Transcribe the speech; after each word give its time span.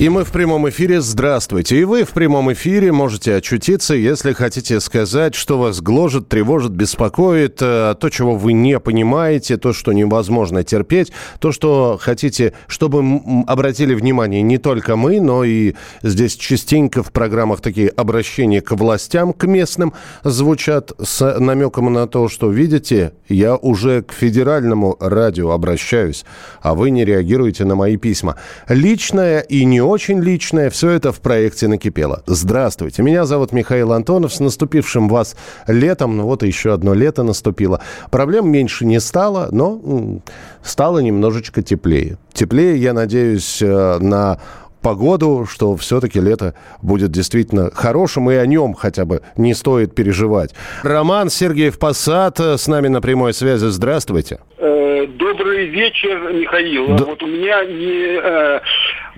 И 0.00 0.08
мы 0.08 0.24
в 0.24 0.32
прямом 0.32 0.66
эфире. 0.70 1.02
Здравствуйте. 1.02 1.78
И 1.78 1.84
вы 1.84 2.04
в 2.04 2.12
прямом 2.12 2.50
эфире 2.54 2.90
можете 2.90 3.34
очутиться, 3.34 3.94
если 3.94 4.32
хотите 4.32 4.80
сказать, 4.80 5.34
что 5.34 5.58
вас 5.58 5.82
гложет, 5.82 6.26
тревожит, 6.26 6.72
беспокоит, 6.72 7.58
э, 7.60 7.94
то, 8.00 8.08
чего 8.08 8.34
вы 8.34 8.54
не 8.54 8.80
понимаете, 8.80 9.58
то, 9.58 9.74
что 9.74 9.92
невозможно 9.92 10.64
терпеть, 10.64 11.12
то, 11.38 11.52
что 11.52 11.98
хотите, 12.00 12.54
чтобы 12.66 13.20
обратили 13.46 13.92
внимание 13.92 14.40
не 14.40 14.56
только 14.56 14.96
мы, 14.96 15.20
но 15.20 15.44
и 15.44 15.74
здесь 16.02 16.34
частенько 16.36 17.02
в 17.02 17.12
программах 17.12 17.60
такие 17.60 17.90
обращения 17.90 18.62
к 18.62 18.72
властям, 18.72 19.34
к 19.34 19.46
местным 19.46 19.92
звучат 20.24 20.92
с 20.98 21.38
намеком 21.38 21.92
на 21.92 22.06
то, 22.06 22.30
что, 22.30 22.50
видите, 22.50 23.12
я 23.28 23.54
уже 23.54 24.00
к 24.00 24.14
федеральному 24.14 24.96
радио 24.98 25.50
обращаюсь, 25.50 26.24
а 26.62 26.74
вы 26.74 26.88
не 26.88 27.04
реагируете 27.04 27.66
на 27.66 27.74
мои 27.74 27.98
письма. 27.98 28.36
Личное 28.66 29.40
и 29.40 29.66
не 29.66 29.89
очень 29.90 30.20
личное, 30.20 30.70
все 30.70 30.90
это 30.90 31.12
в 31.12 31.20
проекте 31.20 31.68
накипело. 31.68 32.22
Здравствуйте, 32.26 33.02
меня 33.02 33.26
зовут 33.26 33.52
Михаил 33.52 33.92
Антонов, 33.92 34.32
с 34.32 34.40
наступившим 34.40 35.08
вас 35.08 35.36
летом, 35.66 36.16
ну 36.16 36.24
вот 36.24 36.42
еще 36.42 36.72
одно 36.72 36.94
лето 36.94 37.22
наступило. 37.22 37.80
Проблем 38.10 38.50
меньше 38.50 38.86
не 38.86 39.00
стало, 39.00 39.48
но 39.50 40.20
стало 40.62 41.00
немножечко 41.00 41.62
теплее. 41.62 42.18
Теплее, 42.32 42.76
я 42.76 42.92
надеюсь, 42.92 43.60
э, 43.60 43.98
на 43.98 44.38
погоду, 44.80 45.46
что 45.48 45.76
все-таки 45.76 46.20
лето 46.20 46.54
будет 46.82 47.10
действительно 47.10 47.70
хорошим, 47.72 48.30
и 48.30 48.34
о 48.34 48.46
нем 48.46 48.74
хотя 48.74 49.04
бы 49.04 49.22
не 49.36 49.54
стоит 49.54 49.94
переживать. 49.94 50.54
Роман 50.82 51.30
Сергеев 51.30 51.78
Посад 51.78 52.40
э, 52.40 52.56
с 52.56 52.66
нами 52.66 52.88
на 52.88 53.00
прямой 53.00 53.32
связи. 53.32 53.66
Здравствуйте. 53.66 54.40
Э, 54.58 55.06
Добрый 55.06 55.66
вечер, 55.66 56.32
Михаил. 56.32 56.96
Да. 56.96 57.04
Вот 57.04 57.22
у 57.22 57.26
меня 57.26 57.64
не, 57.64 58.18
э, 58.22 58.60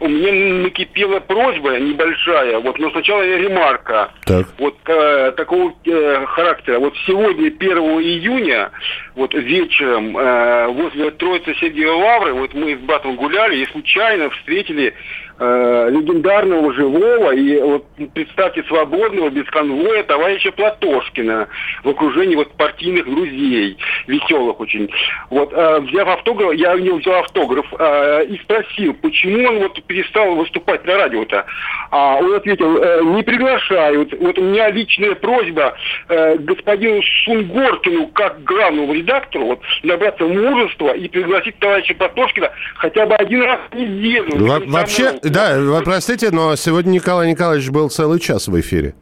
у 0.00 0.08
меня 0.08 0.62
накипела 0.64 1.20
просьба 1.20 1.78
небольшая. 1.78 2.58
Вот, 2.58 2.78
но 2.78 2.90
сначала 2.90 3.22
ремарка. 3.22 4.10
Так. 4.24 4.46
Вот 4.58 4.77
э, 4.86 5.33
такого 5.36 5.74
э, 5.84 6.27
характера. 6.27 6.78
Вот 6.78 6.94
сегодня, 7.06 7.48
1 7.48 7.58
июня, 7.78 8.70
вот 9.14 9.34
вечером 9.34 10.16
э, 10.16 10.66
возле 10.68 11.10
Троицы 11.12 11.55
Сергиевой 11.55 11.96
Лавры, 11.96 12.33
вот 12.34 12.55
мы 12.55 12.77
с 12.77 12.80
братом 12.80 13.16
гуляли 13.16 13.56
и 13.56 13.66
случайно 13.66 14.30
встретили 14.30 14.94
э, 15.43 15.91
легендарного 15.91 16.73
живого 16.73 17.35
и 17.35 17.61
вот 17.61 17.85
представьте 18.15 18.62
свободного 18.65 19.31
без 19.31 19.47
конвоя 19.47 20.03
товарища 20.05 20.53
Платошкина 20.53 21.48
в 21.83 21.89
окружении 21.89 22.37
вот 22.37 22.53
партийных 22.53 23.05
друзей 23.05 23.77
веселых 24.07 24.61
очень. 24.61 24.89
Вот 25.31 25.53
э, 25.53 25.81
взяв 25.81 26.09
автограф, 26.09 26.55
я 26.55 26.75
у 26.75 26.79
него 26.79 26.98
взял 26.98 27.20
автограф 27.20 27.67
э, 27.79 28.27
и 28.27 28.39
спросил, 28.39 28.95
почему 28.95 29.48
он 29.48 29.59
вот 29.61 29.83
перестал 29.85 30.35
выступать 30.37 30.85
на 30.87 30.97
радио-то. 30.97 31.45
А 31.91 32.17
он 32.17 32.35
ответил, 32.35 32.79
э, 32.79 33.03
не 33.03 33.23
приглашают. 33.23 34.15
Вот 34.20 34.39
у 34.39 34.43
меня 34.43 34.70
личная 34.70 35.15
просьба 35.15 35.75
э, 36.09 36.37
господину 36.39 37.01
Сунгоркину, 37.25 38.08
как 38.08 38.45
главному 38.45 38.92
редактору, 38.95 39.47
вот, 39.47 39.61
набраться 39.83 40.25
мужества 40.25 40.92
и 40.92 41.08
пригласить 41.08 41.58
товарища 41.58 41.95
Платошкина 41.95 42.51
хотя 42.77 43.07
бы 43.07 43.14
один 43.14 43.42
раз 43.42 43.61
в 43.70 43.75
неделю. 43.77 44.47
Во- 44.47 44.61
вообще. 44.67 45.13
Да, 45.33 45.59
вы 45.59 45.83
простите, 45.83 46.31
но 46.31 46.55
сегодня 46.57 46.91
Николай 46.91 47.31
Николаевич 47.31 47.70
был 47.70 47.89
целый 47.89 48.20
час 48.20 48.48
в 48.48 48.61
эфире. 48.61 48.95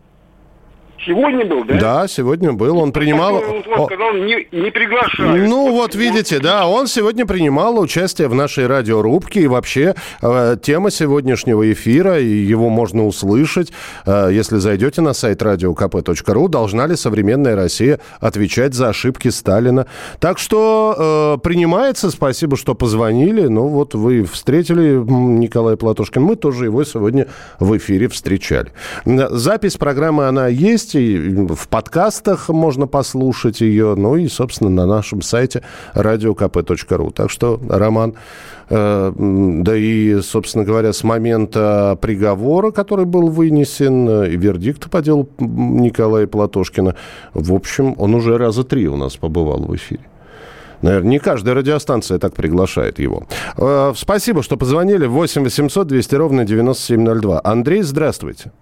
Сегодня 1.06 1.47
был, 1.47 1.65
да? 1.65 1.78
Да, 1.78 2.09
сегодня 2.09 2.53
был. 2.53 2.78
Он 2.78 2.93
принимал... 2.93 3.37
Он 3.37 3.62
сказал, 3.62 4.12
не, 4.15 4.47
не 4.53 4.71
приглашают. 4.71 5.49
Ну, 5.49 5.72
вот 5.72 5.94
видите, 5.94 6.38
да, 6.41 6.66
он 6.66 6.87
сегодня 6.87 7.25
принимал 7.25 7.78
участие 7.78 8.28
в 8.28 8.34
нашей 8.34 8.66
радиорубке, 8.66 9.43
и 9.43 9.47
вообще 9.47 9.94
э, 10.21 10.56
тема 10.62 10.91
сегодняшнего 10.91 11.72
эфира, 11.72 12.21
и 12.21 12.28
его 12.28 12.69
можно 12.69 13.06
услышать, 13.06 13.72
э, 14.05 14.28
если 14.33 14.59
зайдете 14.59 15.00
на 15.00 15.15
сайт 15.15 15.41
radiokp.ru, 15.43 16.49
должна 16.49 16.87
ли 16.87 16.97
современная 16.97 17.56
Россия 17.56 17.99
отвечать 18.21 18.75
за 18.75 18.91
ошибки 18.91 19.28
Сталина. 19.28 19.87
Так 20.19 20.38
что 20.38 21.37
э, 21.38 21.43
принимается, 21.43 22.11
спасибо, 22.11 22.56
что 22.56 22.75
позвонили, 22.75 23.47
ну 23.47 23.69
вот 23.69 23.94
вы 23.94 24.25
встретили 24.25 24.97
Николая 24.97 25.77
Платошкина, 25.77 26.25
мы 26.25 26.37
тоже 26.37 26.67
его 26.67 26.84
сегодня 26.84 27.27
в 27.59 27.77
эфире 27.78 28.09
встречали. 28.09 28.72
Запись 29.05 29.77
программы, 29.77 30.27
она 30.27 30.49
есть, 30.49 30.90
и 30.95 31.19
в 31.19 31.69
подкастах 31.69 32.49
можно 32.49 32.87
послушать 32.87 33.61
ее, 33.61 33.95
ну 33.97 34.17
и, 34.17 34.28
собственно, 34.28 34.71
на 34.71 34.87
нашем 34.87 35.23
сайте 35.23 35.62
radiokp.ru. 35.95 37.12
Так 37.12 37.31
что, 37.31 37.61
Роман, 37.69 38.15
э, 38.69 39.12
да 39.17 39.77
и, 39.77 40.21
собственно 40.21 40.65
говоря, 40.65 40.93
с 40.93 41.05
момента 41.05 41.99
приговора, 42.00 42.71
который 42.71 43.05
был 43.05 43.29
вынесен, 43.29 44.09
э, 44.09 44.31
и 44.31 44.37
вердикта 44.37 44.89
по 44.89 45.03
делу 45.03 45.29
Николая 45.39 46.27
Платошкина, 46.27 46.95
в 47.34 47.53
общем, 47.53 47.95
он 47.99 48.15
уже 48.15 48.39
раза 48.39 48.65
три 48.65 48.89
у 48.89 48.97
нас 48.97 49.17
побывал 49.17 49.61
в 49.61 49.75
эфире. 49.77 50.03
Наверное, 50.83 51.11
не 51.11 51.19
каждая 51.19 51.55
радиостанция 51.55 52.19
так 52.19 52.34
приглашает 52.34 52.99
его. 52.99 53.25
Э, 53.56 53.93
Спасибо, 53.97 54.43
что 54.43 54.56
позвонили. 54.56 55.06
8 55.06 55.43
800 55.43 55.87
200 55.87 56.15
ровно 56.15 56.45
9702. 56.45 57.41
Андрей, 57.45 57.83
здравствуйте. 57.83 58.53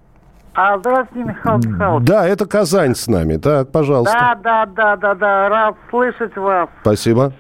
А, 0.60 0.76
здравствуйте, 0.78 1.28
Михаил 1.28 1.58
Михайлович. 1.58 2.08
Да, 2.08 2.26
это 2.26 2.44
Казань 2.44 2.96
с 2.96 3.06
нами. 3.06 3.36
Так, 3.36 3.70
пожалуйста. 3.70 4.12
Да, 4.12 4.34
да, 4.34 4.66
да, 4.66 4.96
да, 4.96 5.14
да, 5.14 5.48
рад 5.48 5.76
слышать 5.88 6.36
вас. 6.36 6.69
Спасибо. 6.80 7.32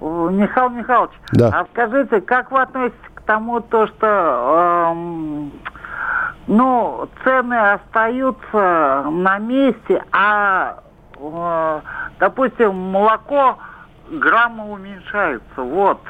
Э, 0.00 0.28
Михаил 0.32 0.70
Михайлович, 0.70 1.12
Да. 1.30 1.50
а 1.54 1.64
скажите, 1.70 2.20
как 2.22 2.50
вы 2.50 2.62
относитесь 2.62 2.98
к 3.14 3.20
тому, 3.20 3.60
то, 3.60 3.86
что 3.86 4.90
эм, 4.90 5.52
ну, 6.48 7.08
цены 7.22 7.54
остаются 7.54 9.04
на 9.08 9.38
месте, 9.38 10.02
а, 10.10 10.78
э, 11.20 11.80
допустим, 12.18 12.74
молоко 12.74 13.58
грамма 14.10 14.66
уменьшается, 14.72 15.62
вот. 15.62 16.00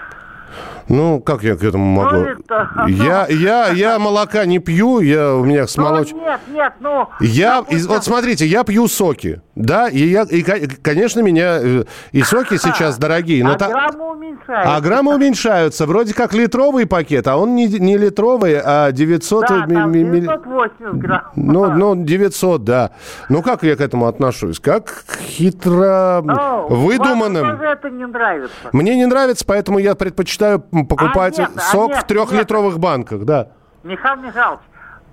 Ну, 0.88 1.20
как 1.20 1.42
я 1.42 1.54
к 1.56 1.62
этому 1.62 1.84
могу? 1.84 2.16
Ну, 2.16 2.24
это, 2.24 2.68
Я, 2.88 3.26
ну. 3.30 3.36
я, 3.36 3.68
я 3.68 3.98
молока 3.98 4.44
не 4.44 4.58
пью, 4.58 5.00
я, 5.00 5.34
у 5.34 5.44
меня 5.44 5.66
с 5.66 5.76
молоч... 5.76 6.08
Ну, 6.12 6.20
нет, 6.20 6.40
нет, 6.52 6.72
ну... 6.80 7.08
Я, 7.20 7.64
из- 7.68 7.86
вот 7.86 8.04
смотрите, 8.04 8.44
я 8.46 8.64
пью 8.64 8.88
соки, 8.88 9.40
да, 9.54 9.88
и, 9.88 9.98
я, 10.08 10.22
и, 10.22 10.42
ко- 10.42 10.58
конечно, 10.82 11.20
меня 11.20 11.58
э, 11.62 11.84
и 12.10 12.22
соки 12.22 12.56
сейчас 12.58 12.98
дорогие, 12.98 13.44
но 13.44 13.52
а 13.52 13.54
та- 13.54 13.68
грамма 13.68 14.04
уменьшается. 14.08 14.74
а 14.76 14.80
граммы 14.80 15.14
уменьшаются, 15.14 15.86
вроде 15.86 16.14
как 16.14 16.34
литровый 16.34 16.86
пакет, 16.86 17.26
а 17.28 17.36
он 17.36 17.54
не, 17.54 17.66
не 17.68 17.96
литровый, 17.96 18.60
а 18.62 18.90
900... 18.92 19.40
Да, 19.42 19.66
там 19.66 19.92
ми- 19.92 20.02
ми- 20.04 20.20
980 20.20 20.98
грамм. 20.98 21.22
Ну, 21.36 21.70
ну, 21.70 21.94
900, 21.96 22.64
да. 22.64 22.90
Ну, 23.28 23.40
как 23.42 23.62
я 23.62 23.76
к 23.76 23.80
этому 23.80 24.06
отношусь? 24.08 24.58
Как 24.58 25.04
хитро 25.22 26.20
Ну, 26.24 26.66
выдуманным. 26.68 27.46
Вам 27.46 27.62
это 27.62 27.88
не 27.88 28.06
нравится. 28.06 28.54
Мне 28.72 28.96
не 28.96 29.06
нравится, 29.06 29.44
поэтому 29.46 29.78
я 29.78 29.94
предпочитаю 29.94 30.41
м, 30.72 30.86
покупать 30.86 31.38
А 31.38 31.42
нет, 31.42 31.50
а 31.56 31.60
сок 31.60 31.90
нет, 31.90 31.98
в 31.98 32.06
трехлитровых 32.06 32.78
банках, 32.78 33.24
да. 33.24 33.48
Михаил 33.82 34.16
Михайлович, 34.22 34.60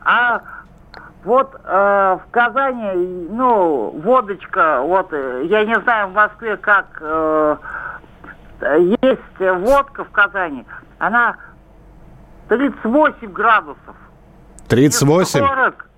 а 0.02 0.42
вот 1.24 1.54
э, 1.64 2.18
в 2.26 2.32
Казани, 2.32 3.28
ну, 3.30 3.92
водочка, 4.04 4.82
вот, 4.82 5.12
э, 5.12 5.44
я 5.46 5.66
не 5.66 5.80
знаю, 5.82 6.08
в 6.10 6.14
Москве 6.14 6.58
как, 6.58 6.86
э, 7.02 7.58
есть 9.02 9.40
водка 9.40 10.04
в 10.04 10.12
Казани, 10.12 10.66
она 10.98 11.36
38 12.48 13.32
градусов. 13.32 13.96
Не 14.62 14.68
38. 14.68 15.40
40, 15.40 15.89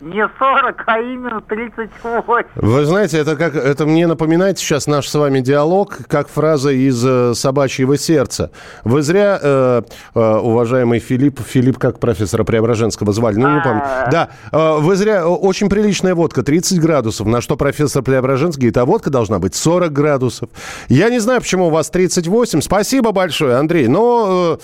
не 0.00 0.28
40, 0.38 0.82
а 0.86 1.00
именно 1.00 1.40
38. 1.40 2.44
Вы 2.56 2.84
знаете, 2.84 3.18
это 3.18 3.36
как 3.36 3.54
это 3.54 3.86
мне 3.86 4.06
напоминает 4.06 4.58
сейчас 4.58 4.86
наш 4.86 5.08
с 5.08 5.14
вами 5.14 5.40
диалог, 5.40 5.98
как 6.08 6.28
фраза 6.28 6.70
из 6.70 7.04
э, 7.04 7.34
«Собачьего 7.34 7.96
сердца». 7.96 8.50
Вы 8.84 9.02
зря, 9.02 9.38
э, 9.40 9.82
э, 10.14 10.20
уважаемый 10.20 10.98
Филипп, 10.98 11.40
Филипп 11.40 11.78
как 11.78 11.98
профессора 11.98 12.44
Преображенского 12.44 13.12
звали, 13.12 13.36
ну 13.36 13.54
не 13.54 13.60
помню. 13.62 13.82
А. 13.84 14.10
Да, 14.10 14.28
э, 14.52 14.78
вы 14.80 14.96
зря, 14.96 15.20
э, 15.20 15.24
очень 15.24 15.68
приличная 15.68 16.14
водка, 16.14 16.42
30 16.42 16.80
градусов, 16.80 17.26
на 17.26 17.40
что 17.40 17.56
профессор 17.56 18.02
Преображенский 18.02 18.60
говорит, 18.60 18.76
а 18.76 18.84
водка 18.84 19.10
должна 19.10 19.38
быть 19.38 19.54
40 19.54 19.92
градусов. 19.92 20.48
Я 20.88 21.10
не 21.10 21.18
знаю, 21.18 21.40
почему 21.40 21.66
у 21.66 21.70
вас 21.70 21.90
38. 21.90 22.60
Спасибо 22.60 23.12
большое, 23.12 23.56
Андрей. 23.56 23.88
Но, 23.88 24.58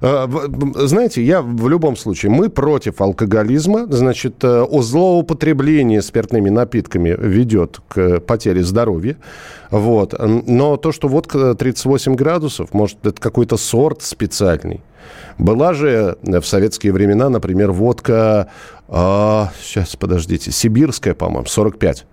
э, 0.00 0.26
э, 0.26 0.86
знаете, 0.86 1.22
я 1.22 1.42
в 1.42 1.68
любом 1.68 1.96
случае, 1.96 2.30
мы 2.30 2.48
против 2.48 3.00
алкоголизма, 3.00 3.86
значит, 3.88 4.44
э, 4.76 4.78
о 4.78 4.82
злоупотреблении 4.82 6.00
спиртными 6.00 6.50
напитками 6.50 7.16
ведет 7.18 7.80
к 7.88 8.20
потере 8.20 8.62
здоровья. 8.62 9.16
Вот. 9.70 10.14
Но 10.18 10.76
то, 10.76 10.92
что 10.92 11.08
водка 11.08 11.54
38 11.54 12.14
градусов, 12.14 12.72
может, 12.72 13.04
это 13.04 13.20
какой-то 13.20 13.56
сорт 13.56 14.02
специальный. 14.02 14.82
Была 15.38 15.74
же 15.74 16.16
в 16.22 16.42
советские 16.42 16.92
времена, 16.92 17.28
например, 17.28 17.70
водка, 17.72 18.50
а, 18.88 19.52
сейчас, 19.62 19.96
подождите, 19.96 20.50
сибирская, 20.50 21.14
по-моему, 21.14 21.46
45. 21.46 22.06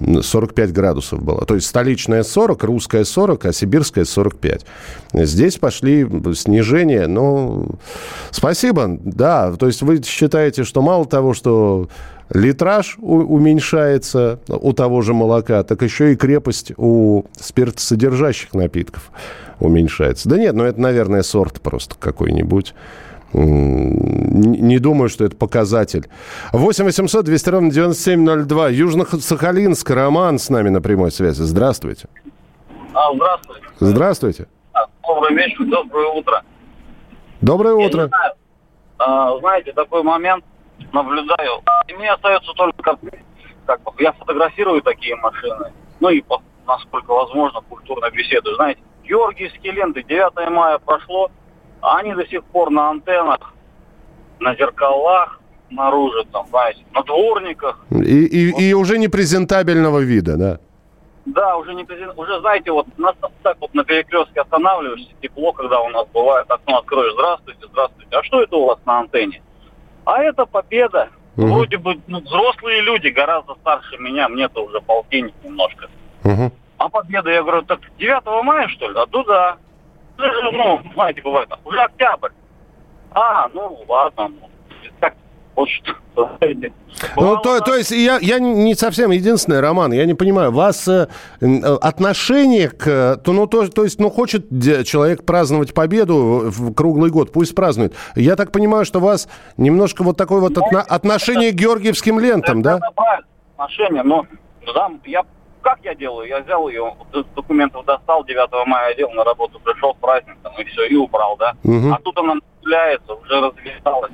45 0.00 0.72
градусов 0.72 1.22
было. 1.22 1.44
То 1.44 1.54
есть 1.54 1.66
столичная 1.66 2.22
40, 2.22 2.64
русская 2.64 3.04
40, 3.04 3.46
а 3.46 3.52
сибирская 3.52 4.04
45. 4.04 4.64
Здесь 5.14 5.56
пошли 5.56 6.06
снижения. 6.34 7.06
Ну, 7.06 7.68
спасибо. 8.30 8.98
Да, 9.00 9.52
то 9.52 9.66
есть 9.66 9.82
вы 9.82 10.02
считаете, 10.02 10.64
что 10.64 10.82
мало 10.82 11.04
того, 11.06 11.34
что 11.34 11.88
литраж 12.32 12.96
уменьшается 13.00 14.38
у 14.48 14.72
того 14.72 15.02
же 15.02 15.14
молока, 15.14 15.62
так 15.62 15.82
еще 15.82 16.12
и 16.12 16.16
крепость 16.16 16.72
у 16.76 17.24
спиртосодержащих 17.40 18.54
напитков 18.54 19.10
уменьшается. 19.60 20.28
Да 20.28 20.36
нет, 20.36 20.54
ну 20.54 20.64
это, 20.64 20.80
наверное, 20.80 21.22
сорт 21.22 21.60
просто 21.60 21.96
какой-нибудь. 21.98 22.74
Не 23.32 24.78
думаю, 24.78 25.08
что 25.08 25.24
это 25.24 25.36
показатель. 25.36 26.08
8 26.52 26.84
800 26.84 27.24
200 27.24 27.48
ровно 27.50 27.70
9702. 27.70 28.68
Южно-Сахалинск. 28.70 29.90
Роман 29.94 30.38
с 30.38 30.48
нами 30.50 30.68
на 30.70 30.80
прямой 30.80 31.10
связи. 31.10 31.42
Здравствуйте. 31.42 32.08
А, 32.94 33.12
здравствуйте. 33.14 33.66
Здравствуйте. 33.80 34.46
А, 34.72 34.86
Добрый 35.06 35.34
вечер, 35.36 35.64
доброе 35.66 36.08
утро. 36.08 36.42
Доброе 37.40 37.78
Я 37.78 37.86
утро. 37.86 38.06
знаю, 38.08 38.32
а, 38.98 39.38
знаете, 39.38 39.72
такой 39.72 40.02
момент 40.02 40.44
наблюдаю. 40.92 41.62
И 41.86 41.92
мне 41.94 42.10
остается 42.10 42.52
только, 42.54 42.82
как, 42.82 43.00
бы, 43.00 43.10
я 43.98 44.12
фотографирую 44.12 44.82
такие 44.82 45.14
машины. 45.16 45.72
Ну 46.00 46.08
и, 46.08 46.24
насколько 46.66 47.12
возможно, 47.12 47.60
культурно 47.68 48.10
беседую. 48.10 48.56
Знаете, 48.56 48.80
Георгиевские 49.04 49.72
ленты, 49.72 50.02
9 50.02 50.50
мая 50.50 50.78
прошло, 50.78 51.30
они 51.80 52.14
до 52.14 52.26
сих 52.26 52.44
пор 52.44 52.70
на 52.70 52.90
антеннах, 52.90 53.52
на 54.40 54.54
зеркалах, 54.54 55.40
наружу, 55.70 56.24
там, 56.32 56.46
знаете, 56.48 56.80
на 56.94 57.02
дворниках. 57.02 57.84
И, 57.90 58.24
и- 58.24 58.68
и 58.70 58.74
уже 58.74 58.98
не 58.98 59.08
презентабельного 59.08 59.98
вида, 60.00 60.36
да. 60.36 60.58
Да, 61.26 61.56
уже 61.58 61.74
не 61.74 61.84
уже 62.16 62.40
знаете, 62.40 62.72
вот 62.72 62.86
нас 62.96 63.14
так 63.42 63.58
вот 63.60 63.74
на 63.74 63.84
перекрестке 63.84 64.40
останавливаешься, 64.40 65.10
тепло, 65.20 65.52
когда 65.52 65.80
у 65.80 65.88
нас 65.90 66.06
бывает, 66.14 66.50
окно 66.50 66.78
откроешь, 66.78 67.12
здравствуйте, 67.12 67.66
здравствуйте. 67.70 68.16
А 68.16 68.22
что 68.22 68.42
это 68.42 68.56
у 68.56 68.64
вас 68.66 68.78
на 68.86 69.00
антенне? 69.00 69.42
А 70.06 70.22
это 70.22 70.46
победа. 70.46 71.10
Мгм. 71.36 71.52
Вроде 71.52 71.76
бы 71.76 72.00
ну, 72.06 72.20
взрослые 72.20 72.80
люди, 72.80 73.08
гораздо 73.08 73.54
старше 73.56 73.98
меня, 73.98 74.28
мне-то 74.30 74.64
уже 74.64 74.80
полтинник 74.80 75.34
немножко. 75.44 75.88
Мгм. 76.24 76.50
А 76.78 76.88
победа, 76.88 77.30
я 77.30 77.42
говорю, 77.42 77.62
так 77.62 77.80
9 77.98 78.42
мая, 78.42 78.66
что 78.68 78.88
ли? 78.88 78.94
А 78.98 79.06
то 79.06 79.22
да. 79.24 79.56
Ну, 80.18 80.80
знаете, 80.94 81.22
бывает, 81.22 81.48
уже 81.64 81.80
октябрь. 81.80 82.30
А, 83.12 83.48
ну 83.54 83.78
ладно, 83.88 84.28
ну, 84.28 84.48
так, 85.00 85.14
вот 85.54 85.68
что. 85.68 85.94
Ну, 87.16 87.36
то, 87.36 87.60
то 87.60 87.76
есть 87.76 87.92
я, 87.92 88.18
я 88.20 88.40
не 88.40 88.74
совсем 88.74 89.12
единственный, 89.12 89.60
Роман, 89.60 89.92
я 89.92 90.04
не 90.04 90.14
понимаю, 90.14 90.50
вас 90.50 90.88
э, 90.88 91.06
э, 91.40 91.46
отношение 91.80 92.68
к... 92.68 93.20
То, 93.24 93.32
ну, 93.32 93.46
то, 93.46 93.68
то 93.68 93.84
есть, 93.84 94.00
ну, 94.00 94.10
хочет 94.10 94.46
человек 94.84 95.24
праздновать 95.24 95.74
победу 95.74 96.42
в 96.46 96.74
круглый 96.74 97.10
год, 97.10 97.32
пусть 97.32 97.54
празднует. 97.54 97.94
Я 98.16 98.34
так 98.34 98.50
понимаю, 98.50 98.84
что 98.84 98.98
у 98.98 99.02
вас 99.02 99.28
немножко 99.56 100.02
вот 100.02 100.16
такое 100.16 100.40
вот 100.40 100.58
отно- 100.58 100.80
отношение 100.80 101.52
к 101.52 101.54
георгиевским 101.54 102.18
лентам, 102.18 102.62
да? 102.62 102.78
Это 102.78 103.24
отношение, 103.56 104.02
но 104.02 104.26
да, 104.74 104.90
я 105.06 105.22
как 105.68 105.80
я 105.84 105.94
делаю? 105.94 106.26
Я 106.26 106.40
взял 106.40 106.66
ее, 106.68 106.94
документов 107.36 107.84
достал, 107.84 108.24
9 108.24 108.66
мая 108.66 108.92
одел, 108.92 109.10
на 109.10 109.22
работу 109.22 109.60
пришел 109.60 109.94
с 109.94 109.98
праздником, 109.98 110.52
и 110.58 110.64
все, 110.64 110.86
и 110.86 110.96
убрал, 110.96 111.36
да. 111.36 111.52
Мгм. 111.62 111.92
А 111.92 111.98
тут 111.98 112.16
она 112.16 112.36
начинается, 112.36 113.12
уже 113.12 113.40
развязалась. 113.40 114.12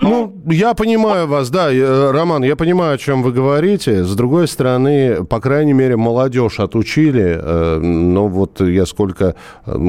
Ну, 0.00 0.42
я 0.46 0.74
понимаю 0.74 1.26
вас, 1.26 1.50
да, 1.50 1.72
э, 1.72 2.10
Роман, 2.10 2.44
я 2.44 2.56
понимаю, 2.56 2.94
о 2.94 2.98
чем 2.98 3.22
вы 3.22 3.32
говорите. 3.32 4.04
С 4.04 4.14
другой 4.14 4.48
стороны, 4.48 5.24
по 5.24 5.40
крайней 5.40 5.72
мере, 5.72 5.96
молодежь 5.96 6.60
отучили. 6.60 7.38
э, 7.40 7.78
Но 7.78 8.28
вот 8.28 8.60
я 8.60 8.86
сколько, 8.86 9.34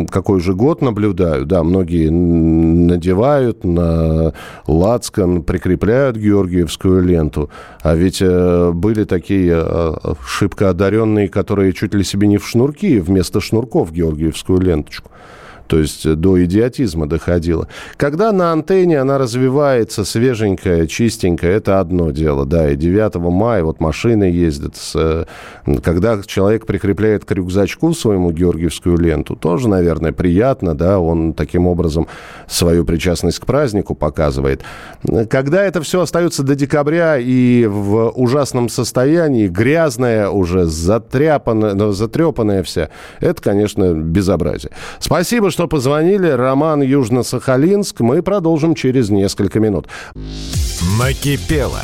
какой 0.09 0.39
же 0.41 0.53
год 0.53 0.81
наблюдаю, 0.81 1.45
да, 1.45 1.63
многие 1.63 2.09
надевают 2.09 3.63
на 3.63 4.33
лацкан, 4.67 5.43
прикрепляют 5.43 6.17
георгиевскую 6.17 7.03
ленту. 7.03 7.49
А 7.81 7.95
ведь 7.95 8.21
э, 8.21 8.71
были 8.73 9.03
такие 9.03 9.65
шибко 10.25 10.69
одаренные, 10.69 11.27
которые 11.29 11.73
чуть 11.73 11.93
ли 11.93 12.03
себе 12.03 12.27
не 12.27 12.37
в 12.37 12.47
шнурки, 12.47 12.99
вместо 12.99 13.41
шнурков 13.41 13.91
георгиевскую 13.91 14.61
ленточку. 14.61 15.09
То 15.67 15.79
есть 15.79 16.05
э, 16.05 16.15
до 16.15 16.43
идиотизма 16.43 17.07
доходило. 17.07 17.67
Когда 17.97 18.31
на 18.31 18.51
антенне 18.51 18.99
она 18.99 19.17
развивается 19.17 20.05
свеженькая, 20.05 20.87
чистенькая, 20.87 21.57
это 21.57 21.79
одно 21.79 22.11
дело, 22.11 22.45
да. 22.45 22.71
И 22.71 22.75
9 22.75 23.15
мая 23.15 23.63
вот 23.63 23.79
машины 23.79 24.25
ездят. 24.25 24.75
С, 24.75 24.93
э, 24.95 25.25
когда 25.81 26.21
человек 26.25 26.65
прикрепляет 26.65 27.25
к 27.25 27.31
рюкзачку 27.31 27.93
своему 27.93 28.31
георгиевскую 28.31 28.97
ленту, 28.97 29.35
тоже, 29.35 29.67
наверное, 29.67 30.11
приятно, 30.11 30.75
да. 30.75 30.99
Он 30.99 31.33
таким 31.33 31.67
образом 31.67 32.07
свою 32.47 32.85
причастность 32.85 33.39
к 33.39 33.45
празднику 33.45 33.95
показывает. 33.95 34.61
Когда 35.29 35.63
это 35.63 35.81
все 35.81 36.01
остается 36.01 36.43
до 36.43 36.55
декабря 36.55 37.17
и 37.17 37.65
в 37.65 38.09
ужасном 38.09 38.69
состоянии, 38.69 39.47
грязная 39.47 40.29
уже, 40.29 40.65
затряпанная, 40.65 41.91
затрепанная 41.91 42.63
вся, 42.63 42.89
это, 43.19 43.41
конечно, 43.41 43.93
безобразие. 43.93 44.71
Спасибо, 44.99 45.51
что 45.55 45.69
позвонили. 45.69 46.27
Роман 46.27 46.81
Южно-Сахалинск. 46.83 48.01
Мы 48.01 48.21
продолжим 48.21 48.75
через 48.75 49.09
несколько 49.09 49.61
минут. 49.61 49.87
Накипело. 50.99 51.79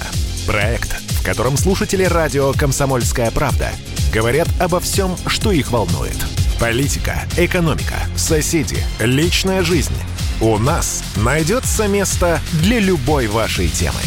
Проект, 0.45 0.91
в 1.11 1.25
котором 1.25 1.55
слушатели 1.55 2.03
радио 2.03 2.51
«Комсомольская 2.51 3.31
правда» 3.31 3.69
говорят 4.13 4.49
обо 4.59 4.81
всем, 4.81 5.11
что 5.25 5.53
их 5.53 5.71
волнует. 5.71 6.17
Политика, 6.59 7.21
экономика, 7.37 7.95
соседи, 8.17 8.75
личная 8.99 9.63
жизнь. 9.63 9.95
У 10.41 10.57
нас 10.57 11.01
найдется 11.15 11.87
место 11.87 12.41
для 12.61 12.81
любой 12.81 13.27
вашей 13.27 13.69
темы. 13.69 14.01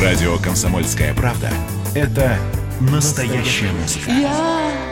Радио 0.00 0.38
«Комсомольская 0.38 1.12
правда»— 1.12 1.50
это 1.96 2.38
настоящая 2.78 3.72
музыка. 3.72 4.12
Я 4.12 4.91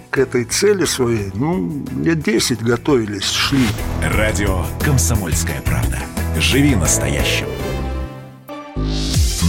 к 0.11 0.17
этой 0.17 0.43
цели 0.43 0.83
своей, 0.83 1.31
ну, 1.33 1.85
лет 2.03 2.21
10 2.21 2.61
готовились, 2.61 3.31
шли. 3.31 3.65
Радио 4.03 4.65
«Комсомольская 4.83 5.61
правда». 5.61 5.99
Живи 6.37 6.75
настоящим. 6.75 7.47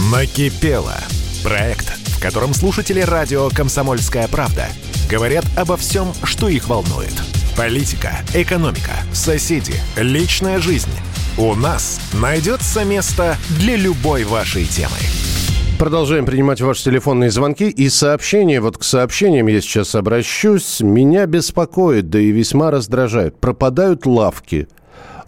Накипело. 0.09 0.95
Проект, 1.43 1.89
в 2.07 2.21
котором 2.21 2.53
слушатели 2.53 3.01
радио 3.01 3.49
«Комсомольская 3.49 4.29
правда» 4.29 4.69
говорят 5.09 5.43
обо 5.57 5.75
всем, 5.75 6.13
что 6.23 6.47
их 6.47 6.69
волнует. 6.69 7.13
Политика, 7.57 8.19
экономика, 8.33 8.93
соседи, 9.11 9.75
личная 9.97 10.59
жизнь. 10.59 10.91
У 11.37 11.55
нас 11.55 11.99
найдется 12.13 12.85
место 12.85 13.37
для 13.59 13.75
любой 13.75 14.23
вашей 14.23 14.65
темы. 14.65 14.97
Продолжаем 15.83 16.25
принимать 16.25 16.61
ваши 16.61 16.85
телефонные 16.85 17.29
звонки 17.29 17.69
и 17.69 17.89
сообщения. 17.89 18.61
Вот 18.61 18.77
к 18.77 18.83
сообщениям 18.83 19.47
я 19.47 19.59
сейчас 19.59 19.95
обращусь. 19.95 20.79
Меня 20.79 21.25
беспокоит, 21.25 22.09
да 22.09 22.19
и 22.19 22.31
весьма 22.31 22.71
раздражает. 22.71 23.37
Пропадают 23.37 24.05
лавки. 24.05 24.69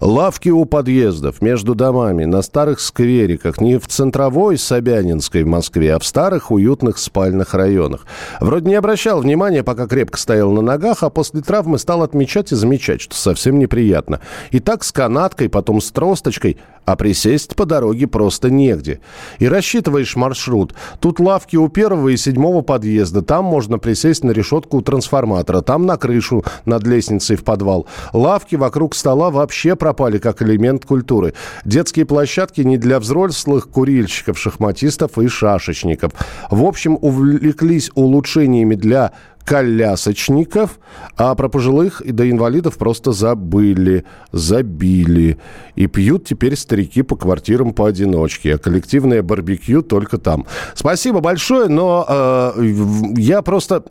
Лавки 0.02 0.50
у 0.50 0.66
подъездов, 0.66 1.42
между 1.42 1.74
домами, 1.74 2.26
на 2.26 2.42
старых 2.42 2.80
сквериках, 2.80 3.62
не 3.62 3.78
в 3.78 3.88
центровой 3.88 4.58
Собянинской 4.58 5.44
в 5.44 5.48
Москве, 5.48 5.96
а 5.96 6.00
в 6.00 6.06
старых 6.06 6.52
уютных 6.52 6.98
спальных 6.98 7.54
районах. 7.54 8.06
Вроде 8.42 8.70
не 8.70 8.76
обращал 8.76 9.22
внимания, 9.22 9.64
пока 9.64 9.88
крепко 9.88 10.20
стоял 10.20 10.52
на 10.52 10.62
ногах, 10.62 11.04
а 11.04 11.10
после 11.10 11.42
травмы 11.42 11.80
стал 11.80 12.04
отмечать 12.04 12.52
и 12.52 12.56
замечать, 12.56 13.02
что 13.02 13.16
совсем 13.16 13.58
неприятно. 13.58 14.20
И 14.52 14.60
так 14.60 14.84
с 14.84 14.92
канаткой, 14.92 15.50
потом 15.50 15.80
с 15.80 15.92
тросточкой, 15.92 16.58
а 16.86 16.96
присесть 16.96 17.56
по 17.56 17.66
дороге 17.66 18.08
просто 18.08 18.50
негде. 18.50 19.00
И 19.40 19.48
рассчитываешь 19.48 20.16
маршрут. 20.16 20.76
Тут 21.00 21.20
лавки 21.20 21.56
у 21.56 21.68
первого 21.68 22.10
и 22.10 22.18
седьмого 22.18 22.62
подъезда. 22.62 23.22
Там 23.22 23.46
можно 23.46 23.80
присесть 23.80 24.24
на 24.24 24.32
решетку 24.32 24.78
у 24.78 24.82
трансформатора. 24.82 25.62
Там 25.62 25.86
на 25.86 25.98
крышу 25.98 26.44
над 26.66 26.86
лестницей 26.86 27.38
в 27.38 27.44
подвал. 27.44 27.88
Лавки 28.14 28.56
вокруг 28.56 28.94
стола 28.94 29.32
вообще 29.32 29.76
пропали 29.86 30.18
как 30.18 30.42
элемент 30.42 30.84
культуры. 30.84 31.36
Детские 31.64 32.08
площадки 32.08 32.62
не 32.62 32.80
для 32.80 33.00
взрослых 33.00 33.70
курильщиков, 33.70 34.36
шахматистов 34.40 35.20
и 35.20 35.28
шашечников. 35.28 36.12
В 36.50 36.64
общем, 36.64 36.98
увлеклись 37.00 37.92
улучшениями 37.94 38.74
для 38.74 39.12
колясочников, 39.44 40.80
а 41.18 41.36
про 41.36 41.50
пожилых 41.50 42.02
и 42.02 42.12
до 42.12 42.28
инвалидов 42.28 42.80
просто 42.80 43.12
забыли, 43.12 44.06
забили. 44.32 45.38
И 45.76 45.86
пьют 45.86 46.26
теперь 46.26 46.56
старики 46.56 47.04
по 47.04 47.16
квартирам 47.16 47.72
поодиночке, 47.72 48.56
а 48.56 48.58
коллективное 48.58 49.22
барбекю 49.22 49.84
только 49.84 50.18
там. 50.18 50.48
Спасибо 50.74 51.20
большое, 51.20 51.68
но 51.68 52.08
э, 52.10 52.74
я 53.18 53.44
просто... 53.44 53.84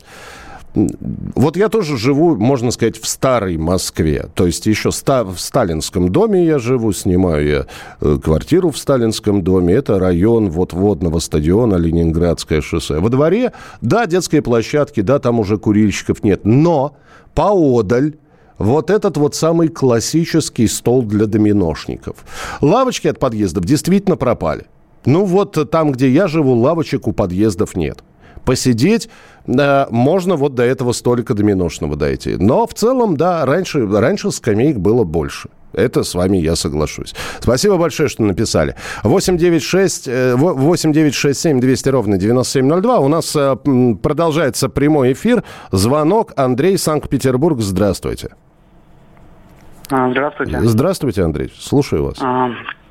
Вот 0.75 1.55
я 1.55 1.69
тоже 1.69 1.97
живу, 1.97 2.35
можно 2.35 2.71
сказать, 2.71 2.97
в 2.97 3.07
старой 3.07 3.57
Москве. 3.57 4.27
То 4.35 4.45
есть 4.45 4.65
еще 4.65 4.91
ста- 4.91 5.23
в 5.23 5.39
сталинском 5.39 6.09
доме 6.09 6.45
я 6.45 6.59
живу, 6.59 6.91
снимаю 6.91 7.47
я 7.47 7.65
э, 8.01 8.17
квартиру 8.21 8.71
в 8.71 8.77
сталинском 8.77 9.41
доме. 9.41 9.73
Это 9.73 9.99
район 9.99 10.49
вот 10.49 10.73
водного 10.73 11.19
стадиона 11.19 11.75
Ленинградское 11.75 12.61
шоссе. 12.61 12.99
Во 12.99 13.09
дворе, 13.09 13.53
да, 13.81 14.05
детские 14.05 14.41
площадки, 14.41 14.99
да, 14.99 15.19
там 15.19 15.39
уже 15.39 15.57
курильщиков 15.57 16.23
нет. 16.23 16.41
Но 16.43 16.97
поодаль 17.33 18.15
вот 18.57 18.89
этот 18.89 19.15
вот 19.17 19.33
самый 19.33 19.69
классический 19.69 20.67
стол 20.67 21.03
для 21.03 21.25
доминошников. 21.25 22.17
Лавочки 22.61 23.07
от 23.07 23.19
подъездов 23.19 23.63
действительно 23.63 24.17
пропали. 24.17 24.65
Ну 25.05 25.23
вот 25.23 25.69
там, 25.71 25.91
где 25.91 26.09
я 26.09 26.27
живу, 26.27 26.53
лавочек 26.53 27.07
у 27.07 27.13
подъездов 27.13 27.75
нет 27.75 28.03
посидеть 28.45 29.09
э, 29.47 29.85
можно 29.89 30.35
вот 30.35 30.55
до 30.55 30.63
этого 30.63 30.91
столика 30.91 31.33
доминошного 31.33 31.95
дойти. 31.95 32.35
Но 32.37 32.65
в 32.67 32.73
целом, 32.73 33.17
да, 33.17 33.45
раньше, 33.45 33.87
раньше 33.87 34.31
скамеек 34.31 34.77
было 34.77 35.03
больше. 35.03 35.49
Это 35.75 36.03
с 36.03 36.15
вами 36.15 36.37
я 36.37 36.55
соглашусь. 36.55 37.13
Спасибо 37.39 37.77
большое, 37.77 38.07
что 38.07 38.23
написали. 38.23 38.75
896, 39.03 40.07
э, 40.07 40.35
8967 40.35 41.59
200 41.59 41.89
ровно 41.89 42.17
9702. 42.17 42.99
У 42.99 43.07
нас 43.09 43.35
э, 43.35 43.55
продолжается 44.01 44.69
прямой 44.69 45.13
эфир. 45.13 45.43
Звонок. 45.71 46.31
Андрей, 46.37 46.77
Санкт-Петербург. 46.77 47.59
Здравствуйте. 47.59 48.29
А, 49.91 50.09
Здравствуйте. 50.09 50.59
Здравствуйте, 50.61 51.23
Андрей. 51.23 51.51
Слушаю 51.57 52.05
вас. 52.05 52.17
А, 52.21 52.49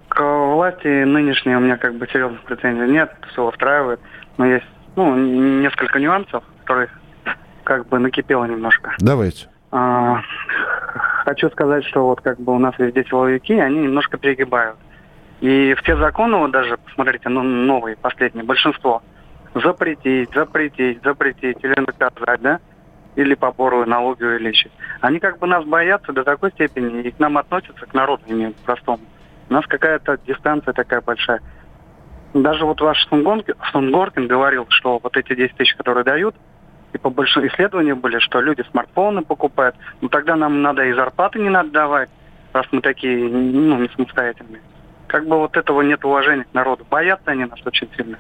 К 0.09 0.23
власти 0.55 1.05
нынешней 1.05 1.57
у 1.57 1.61
меня 1.61 1.77
как 1.77 1.97
бы 1.97 2.07
серьезных 2.07 2.43
претензий 2.43 2.93
нет, 2.93 3.11
все 3.33 3.49
устраивает, 3.49 3.99
но 4.37 4.47
есть 4.47 4.67
ну, 4.97 5.17
несколько 5.17 5.99
нюансов, 5.99 6.45
которые 6.65 6.89
как 7.65 7.87
бы 7.89 7.99
накипело 7.99 8.45
немножко. 8.45 8.95
Давайте. 8.99 9.49
А, 9.71 10.21
хочу 11.25 11.51
сказать, 11.51 11.85
что 11.85 12.07
вот 12.07 12.21
как 12.21 12.39
бы 12.39 12.55
у 12.55 12.59
нас 12.59 12.75
везде 12.79 13.05
силовики, 13.05 13.55
они 13.55 13.81
немножко 13.81 14.19
перегибают. 14.19 14.77
И 15.41 15.75
в 15.75 15.83
те 15.83 15.97
законы, 15.97 16.37
вот 16.37 16.53
даже, 16.53 16.77
посмотрите, 16.77 17.29
ну, 17.29 17.43
новые, 17.43 17.97
последние, 17.97 18.45
большинство, 18.45 19.03
запретить, 19.55 20.31
запретить, 20.33 21.03
запретить 21.03 21.59
или 21.63 21.81
наказать, 21.81 22.41
да, 22.41 22.61
или 23.17 23.35
побору, 23.35 23.85
налоги 23.85 24.23
увеличить. 24.23 24.73
Они 25.01 25.19
как 25.19 25.39
бы 25.39 25.47
нас 25.47 25.65
боятся 25.65 26.13
до 26.13 26.25
такой 26.25 26.51
степени 26.53 27.03
и 27.03 27.11
к 27.11 27.19
нам 27.19 27.39
относятся, 27.39 27.87
к 27.87 27.95
народу 27.95 28.23
именно 28.27 28.55
простому. 28.65 29.01
У 29.49 29.53
нас 29.53 29.67
какая-то 29.67 30.19
дистанция 30.27 30.73
такая 30.73 31.01
большая. 31.01 31.41
Даже 32.35 32.67
вот 32.67 32.81
ваш 32.81 32.99
Сунгоркин 33.09 34.27
говорил, 34.27 34.67
что 34.69 34.99
вот 35.01 35.17
эти 35.17 35.37
10 35.37 35.57
тысяч, 35.57 35.75
которые 35.77 36.03
дают, 36.03 36.35
и 36.93 36.99
по 36.99 37.09
большим 37.09 37.47
исследованиям 37.47 38.01
были, 38.01 38.19
что 38.19 38.41
люди 38.41 38.65
смартфоны 38.73 39.23
покупают. 39.23 39.77
Ну 40.01 40.09
тогда 40.09 40.35
нам 40.35 40.61
надо 40.61 40.85
и 40.85 40.93
зарплаты 40.93 41.39
не 41.39 41.49
надо 41.49 41.71
давать, 41.71 42.11
раз 42.53 42.67
мы 42.73 42.81
такие, 42.81 43.29
ну, 43.29 43.79
не 43.79 43.89
самостоятельные. 43.89 44.63
Как 45.07 45.29
бы 45.29 45.39
вот 45.39 45.57
этого 45.57 45.83
нет 45.83 46.05
уважения 46.05 46.45
к 46.45 46.55
народу. 46.55 46.85
Боятся 46.91 47.31
они 47.31 47.45
нас 47.45 47.61
очень 47.65 47.89
сильно. 47.97 48.19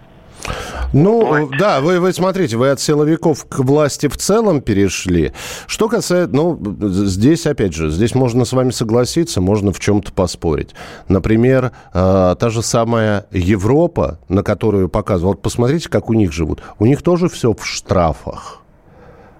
Ну, 0.92 1.48
да, 1.58 1.80
вы, 1.80 1.98
вы 1.98 2.12
смотрите, 2.12 2.56
вы 2.56 2.70
от 2.70 2.80
силовиков 2.80 3.46
к 3.46 3.58
власти 3.58 4.06
в 4.06 4.16
целом 4.16 4.60
перешли. 4.60 5.32
Что 5.66 5.88
касается, 5.88 6.34
ну, 6.34 6.60
здесь, 6.80 7.46
опять 7.46 7.74
же, 7.74 7.90
здесь 7.90 8.14
можно 8.14 8.44
с 8.44 8.52
вами 8.52 8.70
согласиться, 8.70 9.40
можно 9.40 9.72
в 9.72 9.80
чем-то 9.80 10.12
поспорить. 10.12 10.70
Например, 11.08 11.72
э, 11.92 12.36
та 12.38 12.50
же 12.50 12.62
самая 12.62 13.26
Европа, 13.32 14.20
на 14.28 14.42
которую 14.42 14.88
показывал, 14.88 15.32
вот 15.32 15.42
посмотрите, 15.42 15.88
как 15.88 16.10
у 16.10 16.12
них 16.12 16.32
живут. 16.32 16.62
У 16.78 16.86
них 16.86 17.02
тоже 17.02 17.28
все 17.28 17.52
в 17.52 17.66
штрафах. 17.66 18.63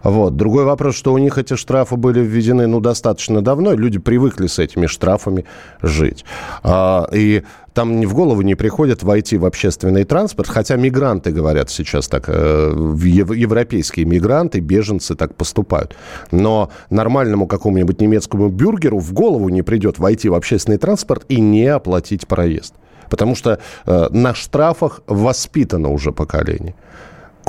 Вот. 0.04 0.36
Другой 0.36 0.64
вопрос, 0.64 0.94
что 0.94 1.12
у 1.12 1.18
них 1.18 1.38
эти 1.38 1.56
штрафы 1.56 1.96
были 1.96 2.20
введены 2.20 2.66
ну, 2.66 2.80
достаточно 2.80 3.42
давно, 3.42 3.72
и 3.72 3.76
люди 3.76 3.98
привыкли 3.98 4.46
с 4.46 4.58
этими 4.58 4.86
штрафами 4.86 5.46
жить. 5.82 6.24
А, 6.62 7.08
и 7.10 7.42
там 7.72 8.02
в 8.02 8.14
голову 8.14 8.42
не 8.42 8.54
приходит 8.54 9.02
войти 9.02 9.36
в 9.38 9.46
общественный 9.46 10.04
транспорт, 10.04 10.48
хотя 10.48 10.76
мигранты 10.76 11.32
говорят 11.32 11.70
сейчас 11.70 12.06
так, 12.06 12.24
э, 12.28 12.72
ев- 13.02 13.34
европейские 13.34 14.04
мигранты, 14.04 14.60
беженцы 14.60 15.14
так 15.16 15.34
поступают. 15.34 15.96
Но 16.30 16.70
нормальному 16.90 17.46
какому-нибудь 17.46 18.00
немецкому 18.00 18.48
бюргеру 18.48 18.98
в 18.98 19.12
голову 19.12 19.48
не 19.48 19.62
придет 19.62 19.98
войти 19.98 20.28
в 20.28 20.34
общественный 20.34 20.78
транспорт 20.78 21.24
и 21.28 21.40
не 21.40 21.66
оплатить 21.66 22.28
проезд. 22.28 22.74
Потому 23.10 23.34
что 23.34 23.58
э, 23.86 24.08
на 24.10 24.34
штрафах 24.34 25.00
воспитано 25.06 25.90
уже 25.90 26.12
поколение 26.12 26.74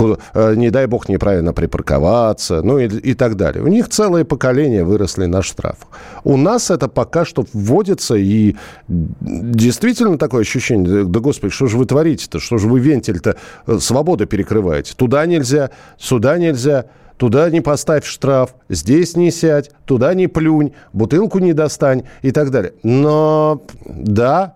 не 0.01 0.69
дай 0.69 0.87
бог, 0.87 1.09
неправильно 1.09 1.53
припарковаться, 1.53 2.61
ну 2.61 2.79
и, 2.79 2.87
и 2.87 3.13
так 3.13 3.35
далее. 3.35 3.63
У 3.63 3.67
них 3.67 3.89
целое 3.89 4.25
поколение 4.25 4.83
выросли 4.83 5.25
на 5.25 5.41
штрафах. 5.41 5.87
У 6.23 6.37
нас 6.37 6.71
это 6.71 6.87
пока 6.87 7.25
что 7.25 7.45
вводится, 7.53 8.15
и 8.15 8.55
действительно 8.87 10.17
такое 10.17 10.41
ощущение, 10.41 11.05
да 11.05 11.19
господи, 11.19 11.53
что 11.53 11.67
же 11.67 11.77
вы 11.77 11.85
творите-то, 11.85 12.39
что 12.39 12.57
же 12.57 12.67
вы 12.67 12.79
вентиль-то 12.79 13.37
свободы 13.79 14.25
перекрываете? 14.25 14.93
Туда 14.95 15.25
нельзя, 15.25 15.71
сюда 15.97 16.37
нельзя. 16.37 16.85
Туда 17.17 17.49
не 17.49 17.61
поставь 17.61 18.05
штраф, 18.05 18.55
здесь 18.67 19.15
не 19.15 19.31
сядь, 19.31 19.71
туда 19.85 20.13
не 20.13 20.27
плюнь, 20.27 20.73
бутылку 20.91 21.39
не 21.39 21.53
достань 21.53 22.03
и 22.21 22.31
так 22.31 22.51
далее. 22.51 22.73
Но 22.83 23.63
да, 23.85 24.55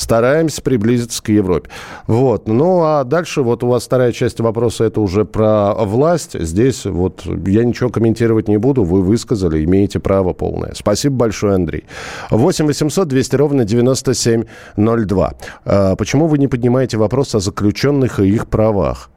стараемся 0.00 0.62
приблизиться 0.62 1.22
к 1.22 1.28
Европе. 1.28 1.68
Вот. 2.06 2.48
Ну, 2.48 2.82
а 2.82 3.04
дальше 3.04 3.42
вот 3.42 3.62
у 3.62 3.68
вас 3.68 3.84
вторая 3.84 4.12
часть 4.12 4.40
вопроса, 4.40 4.84
это 4.84 5.00
уже 5.00 5.24
про 5.26 5.74
власть. 5.74 6.40
Здесь 6.40 6.86
вот 6.86 7.24
я 7.46 7.64
ничего 7.64 7.90
комментировать 7.90 8.48
не 8.48 8.56
буду, 8.56 8.82
вы 8.82 9.02
высказали, 9.02 9.62
имеете 9.64 10.00
право 10.00 10.32
полное. 10.32 10.72
Спасибо 10.74 11.16
большое, 11.16 11.54
Андрей. 11.54 11.84
8 12.30 12.66
800 12.66 13.08
200 13.08 13.36
ровно 13.36 13.64
9702. 13.64 15.34
А 15.66 15.96
почему 15.96 16.26
вы 16.26 16.38
не 16.38 16.48
поднимаете 16.48 16.96
вопрос 16.96 17.34
о 17.34 17.40
заключенных 17.40 18.20
и 18.20 18.28
их 18.28 18.48
правах? 18.48 19.10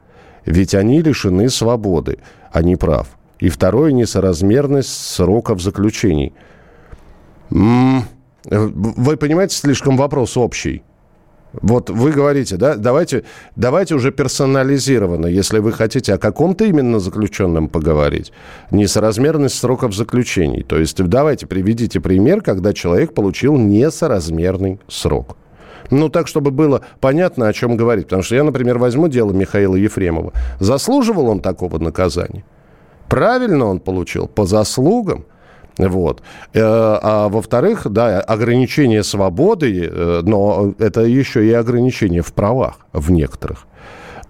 Ведь 0.44 0.74
они 0.74 1.00
лишены 1.00 1.48
свободы, 1.48 2.18
а 2.52 2.62
не 2.62 2.76
прав. 2.76 3.08
И 3.38 3.48
второе, 3.48 3.92
несоразмерность 3.92 5.14
сроков 5.14 5.62
заключений. 5.62 6.34
М-м- 7.50 8.04
вы 8.44 9.16
понимаете, 9.16 9.56
слишком 9.56 9.96
вопрос 9.96 10.36
общий. 10.36 10.82
Вот 11.62 11.88
вы 11.88 12.10
говорите, 12.10 12.56
да, 12.56 12.74
давайте, 12.74 13.22
давайте 13.54 13.94
уже 13.94 14.10
персонализированно, 14.10 15.26
если 15.26 15.60
вы 15.60 15.72
хотите 15.72 16.14
о 16.14 16.18
каком-то 16.18 16.64
именно 16.64 16.98
заключенном 16.98 17.68
поговорить, 17.68 18.32
несоразмерность 18.72 19.58
сроков 19.58 19.94
заключений. 19.94 20.62
То 20.64 20.78
есть 20.78 21.00
давайте 21.02 21.46
приведите 21.46 22.00
пример, 22.00 22.40
когда 22.40 22.72
человек 22.72 23.14
получил 23.14 23.56
несоразмерный 23.56 24.80
срок. 24.88 25.36
Ну, 25.90 26.08
так, 26.08 26.26
чтобы 26.26 26.50
было 26.50 26.80
понятно, 27.00 27.46
о 27.46 27.52
чем 27.52 27.76
говорить. 27.76 28.06
Потому 28.06 28.22
что 28.22 28.34
я, 28.34 28.42
например, 28.42 28.78
возьму 28.78 29.08
дело 29.08 29.32
Михаила 29.32 29.76
Ефремова. 29.76 30.32
Заслуживал 30.58 31.28
он 31.28 31.40
такого 31.40 31.78
наказания? 31.78 32.44
Правильно 33.08 33.66
он 33.66 33.80
получил? 33.80 34.26
По 34.26 34.46
заслугам? 34.46 35.26
Вот. 35.78 36.22
Э, 36.52 36.60
А 36.62 37.28
во-вторых, 37.28 37.86
да, 37.90 38.20
ограничение 38.20 39.02
свободы, 39.02 39.88
э, 39.90 40.20
но 40.24 40.74
это 40.78 41.02
еще 41.02 41.46
и 41.46 41.52
ограничение 41.52 42.22
в 42.22 42.32
правах 42.32 42.78
в 42.92 43.10
некоторых. 43.10 43.66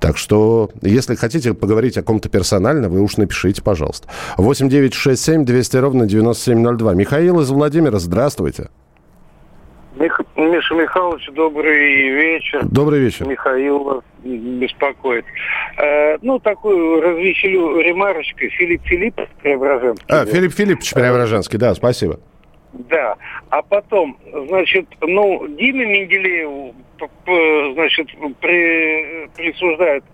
Так 0.00 0.18
что, 0.18 0.70
если 0.82 1.14
хотите 1.14 1.54
поговорить 1.54 1.96
о 1.96 2.02
ком-то 2.02 2.28
персонально, 2.28 2.88
вы 2.88 3.00
уж 3.00 3.16
напишите, 3.16 3.62
пожалуйста. 3.62 4.08
8 4.36 4.68
9 4.68 4.92
6 4.92 5.22
7 5.22 5.44
200 5.44 5.76
ровно 5.78 6.06
9702. 6.06 6.94
Михаил 6.94 7.40
из 7.40 7.50
Владимира, 7.50 7.98
здравствуйте. 7.98 8.68
Миша 10.36 10.74
Михайлович, 10.74 11.28
добрый 11.30 12.10
вечер. 12.10 12.60
Добрый 12.64 13.00
вечер. 13.00 13.26
Михаил 13.26 13.78
вас 13.84 14.04
беспокоит. 14.24 15.24
Э, 15.78 16.16
ну, 16.22 16.40
такую 16.40 17.00
развеселю 17.00 17.78
ремарочкой. 17.78 18.48
Филипп 18.48 18.82
Филипп 18.84 19.20
Преображенский. 19.42 20.06
А, 20.08 20.26
Филипп 20.26 20.52
Филиппович 20.52 20.92
Преображенский, 20.92 21.58
да, 21.58 21.74
спасибо. 21.74 22.18
Да. 22.72 23.14
А 23.50 23.62
потом, 23.62 24.18
значит, 24.48 24.86
ну, 25.00 25.46
Диме 25.46 25.86
Менделееву, 25.86 26.74
значит, 27.74 28.08
при- 28.40 29.28
присуждают 29.36 30.04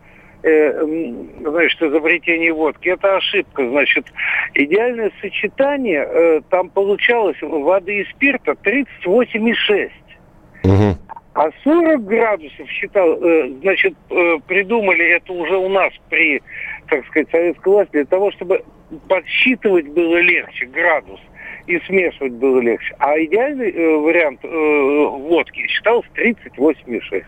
э, 0.42 0.84
значит, 1.40 1.82
изобретение 1.82 2.52
водки. 2.52 2.88
Это 2.88 3.16
ошибка. 3.16 3.66
Значит, 3.66 4.06
идеальное 4.52 5.10
сочетание, 5.22 6.06
э, 6.06 6.40
там 6.50 6.68
получалось 6.68 7.36
воды 7.40 8.00
и 8.00 8.04
спирта 8.10 8.52
38,6. 8.52 9.90
Мгм. 10.64 10.98
А 11.34 11.48
40 11.64 12.04
градусов 12.04 12.68
считал, 12.68 13.12
э, 13.12 13.50
значит, 13.62 13.94
э, 14.10 14.36
придумали 14.46 15.16
это 15.16 15.32
уже 15.32 15.56
у 15.56 15.68
нас 15.68 15.92
при, 16.08 16.42
так 16.88 17.06
сказать, 17.06 17.28
советской 17.30 17.68
власти, 17.68 17.92
для 17.92 18.04
того, 18.04 18.30
чтобы 18.32 18.64
подсчитывать 19.08 19.88
было 19.88 20.16
легче 20.20 20.66
градус 20.66 21.20
и 21.66 21.78
смешивать 21.86 22.32
было 22.32 22.60
легче. 22.60 22.94
А 22.98 23.18
идеальный 23.18 23.70
э, 23.70 23.96
вариант 23.96 24.40
э, 24.42 24.48
водки 24.48 25.66
считался 25.68 26.08
38,6. 26.16 27.24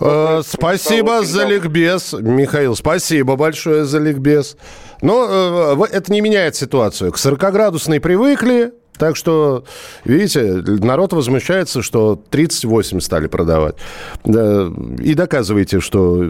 Э, 0.00 0.40
Спасибо 0.44 1.22
за 1.22 1.46
ликбез, 1.46 2.12
Михаил. 2.12 2.76
Спасибо 2.76 3.36
большое 3.36 3.84
за 3.84 3.98
ликбез. 3.98 4.56
Но 5.02 5.76
э, 5.80 5.86
это 5.92 6.12
не 6.12 6.20
меняет 6.20 6.56
ситуацию. 6.56 7.12
К 7.12 7.16
40-градусной 7.16 8.00
привыкли, 8.00 8.72
так 9.00 9.16
что, 9.16 9.64
видите, 10.04 10.62
народ 10.84 11.14
возмущается, 11.14 11.80
что 11.80 12.20
38 12.30 13.00
стали 13.00 13.28
продавать. 13.28 13.76
Да, 14.24 14.70
И 14.98 15.14
доказываете, 15.14 15.80
что 15.80 16.22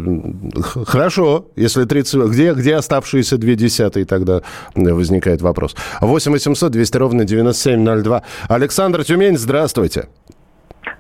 хорошо, 0.87 1.47
если 1.57 1.85
30... 1.85 2.31
Где, 2.31 2.55
где 2.55 2.77
оставшиеся 2.77 3.39
две 3.39 3.57
десятые 3.57 4.07
тогда 4.07 4.43
возникает 4.77 5.43
вопрос. 5.43 5.75
8 6.01 6.31
800 6.31 6.71
200 6.71 6.97
ровно 6.97 7.25
9702. 7.25 8.23
Александр 8.49 9.03
Тюмень, 9.03 9.37
здравствуйте. 9.37 10.07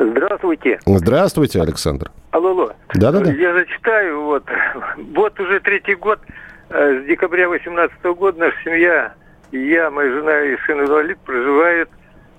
Здравствуйте. 0.00 0.80
Здравствуйте, 0.86 1.62
Александр. 1.62 2.10
Алло, 2.32 2.50
алло. 2.50 2.72
Да-да-да. 2.94 3.30
Я 3.30 3.52
зачитаю, 3.52 4.22
вот. 4.22 4.42
Вот 5.14 5.38
уже 5.38 5.60
третий 5.60 5.94
год, 5.94 6.18
э, 6.70 7.02
с 7.02 7.06
декабря 7.06 7.48
18 7.48 8.02
года 8.16 8.40
наша 8.40 8.56
семья, 8.64 9.14
я, 9.52 9.90
моя 9.90 10.10
жена 10.12 10.40
и 10.42 10.56
сын 10.66 10.80
инвалид 10.80 11.18
проживают 11.20 11.90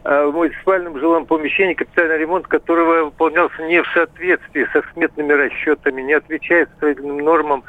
э, 0.03 0.25
в 0.25 0.34
муниципальном 0.34 0.98
жилом 1.00 1.25
помещении, 1.25 1.74
капитальный 1.74 2.18
ремонт 2.18 2.48
которого 2.48 3.06
выполнялся 3.06 3.62
не 3.63 3.82
в 3.82 3.88
соответствии 3.94 4.68
со 4.72 4.84
сметными 4.94 5.34
расчетами, 5.34 6.01
не 6.01 6.13
отвечает 6.13 6.70
строительным 6.77 7.18
нормам, 7.18 7.63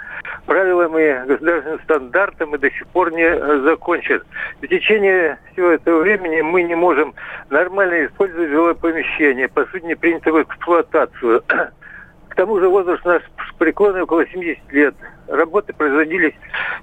правилам 0.46 0.96
и 0.98 1.26
государственным 1.26 1.80
стандартам 1.82 2.54
и 2.54 2.58
до 2.58 2.70
сих 2.70 2.86
пор 2.88 3.12
не 3.12 3.24
э, 3.24 3.60
закончен. 3.60 4.22
В 4.60 4.66
течение 4.68 5.38
всего 5.52 5.70
этого 5.70 6.00
времени 6.00 6.40
мы 6.40 6.62
не 6.62 6.74
можем 6.74 7.14
нормально 7.50 8.06
использовать 8.06 8.50
жилое 8.50 8.74
помещение, 8.74 9.48
по 9.48 9.64
сути 9.66 9.84
не 9.84 9.96
принято 9.96 10.32
в 10.32 10.40
эксплуатацию. 10.42 11.42
К 12.28 12.34
тому 12.34 12.58
же 12.60 12.68
возраст 12.68 13.04
наш 13.04 13.22
преклонный 13.58 14.02
около 14.02 14.26
70 14.26 14.72
лет. 14.72 14.94
Работы 15.28 15.72
производились 15.72 16.34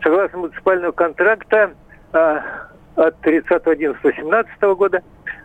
согласно 0.04 0.40
муниципального 0.40 0.92
контракта 0.92 1.58
а, 1.64 1.89
от 2.12 3.16
30.11.17 3.22 4.76
года. 4.76 5.02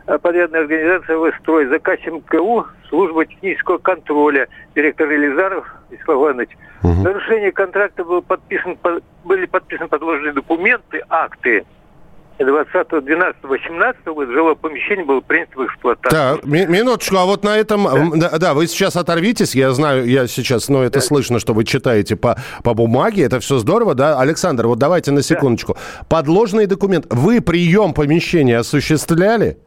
А, 0.07 0.19
Подрядная 0.19 0.61
организация 0.63 1.17
«Вестрой». 1.17 1.67
Заказчик 1.67 2.13
МКУ, 2.13 2.67
служба 2.89 3.25
технического 3.27 3.79
контроля, 3.79 4.49
директор 4.75 5.09
Елизаров 5.11 5.67
Вячеслав 5.91 6.19
Иванович. 6.19 6.51
В 6.83 7.03
нарушение 7.03 7.53
контракта 7.53 8.05
был 8.05 8.21
подписан, 8.21 8.77
по- 8.77 9.01
были 9.25 9.47
подписаны 9.47 9.89
подложные 9.89 10.33
документы, 10.33 11.03
акты. 11.09 11.65
20.12.18 12.39 13.95
года 14.15 14.33
жилое 14.33 14.55
помещение 14.55 15.05
было 15.05 15.21
принято 15.21 15.53
в 15.59 15.67
эксплуатацию. 15.67 16.11
Так, 16.39 16.45
ми- 16.47 16.67
минуточку, 16.67 17.17
а 17.17 17.25
вот 17.27 17.45
на 17.45 17.57
этом... 17.57 17.87
м, 17.87 18.19
Да, 18.19 18.39
да, 18.39 18.55
вы 18.55 18.67
сейчас 18.67 18.97
оторвитесь, 18.97 19.55
я 19.55 19.73
знаю, 19.73 20.07
я 20.09 20.27
сейчас, 20.27 20.69
но 20.69 20.83
это 20.83 21.01
слышно, 21.01 21.39
что 21.39 21.55
вы 21.55 21.65
читаете 21.65 22.17
по, 22.17 22.37
по 22.63 22.75
бумаге, 22.75 23.23
это 23.25 23.41
все 23.41 23.59
здорово, 23.59 23.95
да? 23.95 24.19
Александр, 24.21 24.67
вот 24.67 24.79
давайте 24.79 25.11
на 25.13 25.23
секундочку. 25.23 25.77
Подложный 26.09 26.67
документ. 26.67 27.07
Вы 27.11 27.41
прием 27.41 27.95
помещения 27.95 28.59
осуществляли? 28.59 29.59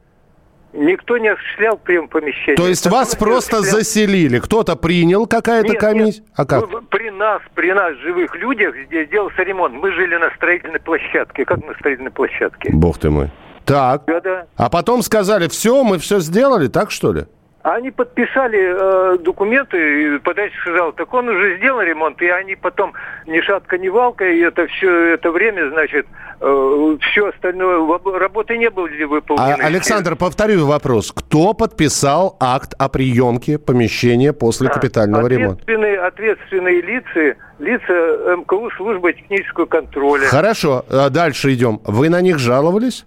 Никто 0.73 1.17
не 1.17 1.29
осуществлял 1.29 1.77
прием 1.77 2.07
помещения. 2.07 2.55
То 2.55 2.67
есть 2.67 2.85
вас 2.87 3.13
Никто 3.13 3.25
просто 3.25 3.57
осуществлял. 3.57 3.79
заселили? 3.83 4.39
Кто-то 4.39 4.75
принял, 4.75 5.25
какая-то 5.25 5.73
комиссия? 5.75 6.23
А 6.35 6.45
как? 6.45 6.67
Вы- 6.69 6.81
При 6.81 7.09
нас, 7.09 7.41
при 7.55 7.71
нас, 7.71 7.93
живых 7.97 8.35
людях, 8.35 8.75
здесь 8.87 9.09
делался 9.09 9.41
ремонт. 9.43 9.73
Мы 9.75 9.91
жили 9.93 10.15
на 10.17 10.29
строительной 10.35 10.79
площадке. 10.79 11.45
Как 11.45 11.65
на 11.65 11.73
строительной 11.75 12.11
площадке? 12.11 12.69
Бог 12.73 12.99
ты 12.99 13.09
мой. 13.09 13.29
Так. 13.65 14.03
Да-да. 14.07 14.45
А 14.55 14.69
потом 14.69 15.01
сказали, 15.01 15.47
все, 15.47 15.83
мы 15.83 15.97
все 15.97 16.19
сделали, 16.19 16.67
так 16.67 16.91
что 16.91 17.11
ли? 17.11 17.25
Они 17.67 17.91
подписали 17.91 18.59
э, 18.59 19.17
документы, 19.17 20.15
и 20.15 20.19
подрядчик 20.19 20.57
сказал, 20.61 20.93
так 20.93 21.13
он 21.13 21.27
уже 21.27 21.57
сделал 21.57 21.81
ремонт, 21.81 22.21
и 22.21 22.29
они 22.29 22.55
потом 22.55 22.93
ни 23.25 23.41
шатка, 23.41 23.77
ни 23.77 23.89
валка, 23.89 24.23
и 24.25 24.39
это 24.39 24.67
все 24.67 25.15
это 25.15 25.31
время, 25.31 25.69
значит, 25.71 26.07
э, 26.39 26.97
все 27.11 27.27
остальное, 27.27 27.77
работы 28.19 28.57
не 28.57 28.69
были 28.69 29.03
А, 29.03 29.07
выполнены. 29.07 29.61
Александр, 29.61 30.15
повторю 30.15 30.65
вопрос. 30.65 31.11
Кто 31.11 31.53
подписал 31.53 32.37
акт 32.39 32.73
о 32.79 32.87
приемке 32.87 33.57
помещения 33.57 34.31
после 34.31 34.69
капитального 34.69 35.27
ремонта? 35.27 35.61
Ответственные, 36.07 36.81
лица, 36.81 37.35
лица 37.59 38.35
МКУ, 38.37 38.69
служба 38.77 39.11
технического 39.11 39.65
контроля. 39.65 40.25
Хорошо, 40.27 40.85
а 40.89 41.09
дальше 41.09 41.53
идем. 41.53 41.81
Вы 41.83 42.07
на 42.07 42.21
них 42.21 42.39
жаловались? 42.39 43.05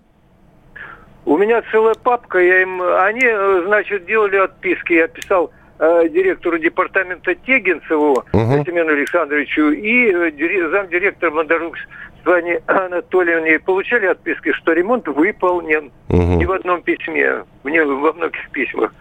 У 1.31 1.38
меня 1.38 1.62
целая 1.71 1.95
папка, 1.95 2.40
я 2.40 2.62
им, 2.62 2.83
они, 2.83 3.21
э, 3.23 3.62
значит, 3.64 4.05
делали 4.05 4.35
отписки. 4.35 4.95
Я 4.95 5.07
писал 5.07 5.53
э, 5.79 6.09
директору 6.09 6.59
департамента 6.59 7.37
Тегинцеву 7.37 8.25
Мгм. 8.33 8.64
Семену 8.66 8.90
Александровичу 8.90 9.71
и 9.71 10.11
э, 10.12 10.33
дире- 10.33 10.69
замдиректора 10.71 11.31
Мандарук 11.31 11.77
Светлане 12.16 12.61
Анатольевне. 12.66 13.61
Получали 13.61 14.07
отписки, 14.07 14.51
что 14.55 14.73
ремонт 14.73 15.07
выполнен. 15.07 15.93
Мгм. 16.09 16.38
Не 16.38 16.47
в 16.47 16.51
одном 16.53 16.83
письме, 16.83 17.45
мне 17.62 17.85
во 17.85 18.12
многих 18.12 18.51
письмах. 18.51 18.93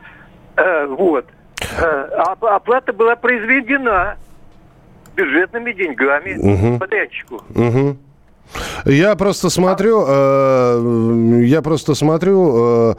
Э, 0.55 0.85
вот. 0.85 1.25
А 1.81 2.33
оплата 2.41 2.93
была 2.93 3.15
произведена 3.15 4.17
бюджетными 5.15 5.71
деньгами 5.71 6.35
Мгм. 6.37 6.77
подрядчику. 6.77 7.41
Мгм. 7.55 7.97
Я 8.85 9.15
просто 9.15 9.49
смотрю, 9.49 10.05
э, 10.07 11.41
я 11.45 11.61
просто 11.61 11.93
смотрю, 11.95 12.91
э, 12.91 12.95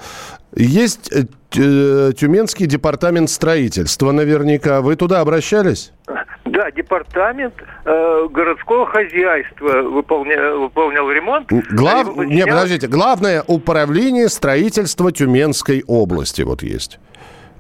есть 0.57 1.11
э, 1.13 1.25
э, 1.57 2.13
Тюменский 2.17 2.67
департамент 2.67 3.31
строительства 3.31 4.13
наверняка. 4.13 4.81
Вы 4.81 4.97
туда 4.97 5.21
обращались? 5.21 5.93
Да, 6.45 6.71
департамент 6.73 7.55
э, 7.85 8.29
городского 8.31 8.87
хозяйства 8.87 9.83
выполня- 9.83 10.57
выполнял 10.59 11.11
ремонт. 11.11 11.49
Глав... 11.51 12.09
Либо 12.09 12.25
Не, 12.27 12.45
подождите. 12.47 12.89
Главное 12.89 13.45
управление 13.47 14.29
строительства 14.29 15.13
Тюменской 15.13 15.85
области 15.87 16.43
вот 16.43 16.63
есть. 16.63 16.99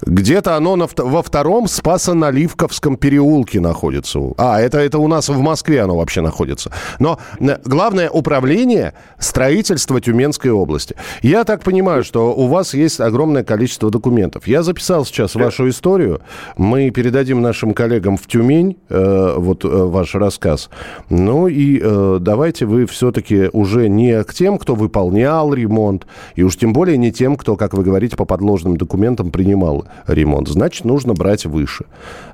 Где-то 0.03 0.57
оно 0.57 0.77
на 0.77 0.89
во 0.97 1.23
втором 1.23 1.67
Спасо-Наливковском 1.67 2.97
переулке 2.97 3.61
находится. 3.61 4.21
А, 4.37 4.61
это, 4.61 4.79
это 4.79 4.99
у 4.99 5.09
нас 5.09 5.29
в 5.29 5.41
Москве 5.41 5.83
оно 5.83 5.97
вообще 5.97 6.21
находится. 6.21 6.71
Но 6.99 7.19
главное 7.65 8.11
управление 8.11 8.95
строительства 9.19 10.01
Тюменской 10.01 10.51
области. 10.51 10.97
Я 11.23 11.45
так 11.45 11.63
понимаю, 11.63 12.05
что 12.05 12.35
у 12.35 12.47
вас 12.47 12.75
есть 12.75 13.01
огромное 13.01 13.45
количество 13.45 13.91
документов. 13.91 14.47
Я 14.47 14.63
записал 14.63 15.05
сейчас 15.05 15.35
вашу 15.35 15.69
историю. 15.69 16.21
Мы 16.57 16.91
передадим 16.91 17.43
нашим 17.43 17.75
коллегам 17.75 18.17
в 18.17 18.27
Тюмень 18.27 18.77
э, 18.89 19.35
вот 19.37 19.65
э, 19.65 19.69
ваш 19.69 20.15
рассказ. 20.15 20.71
Ну 21.09 21.49
и 21.49 21.81
э, 21.83 22.19
давайте 22.21 22.67
вы 22.67 22.87
все-таки 22.87 23.49
уже 23.53 23.89
не 23.89 24.23
к 24.25 24.35
тем, 24.35 24.59
кто 24.59 24.75
выполнял 24.75 25.53
ремонт, 25.53 26.07
и 26.35 26.43
уж 26.43 26.57
тем 26.57 26.73
более 26.73 26.97
не 26.97 27.13
тем, 27.13 27.37
кто, 27.37 27.57
как 27.57 27.75
вы 27.75 27.83
говорите, 27.83 28.17
по 28.17 28.25
подложным 28.25 28.77
документам 28.77 29.31
принимал 29.31 29.87
ремонт. 30.07 30.48
Значит, 30.48 30.85
нужно 30.85 31.14
брать 31.14 31.44
выше. 31.46 31.85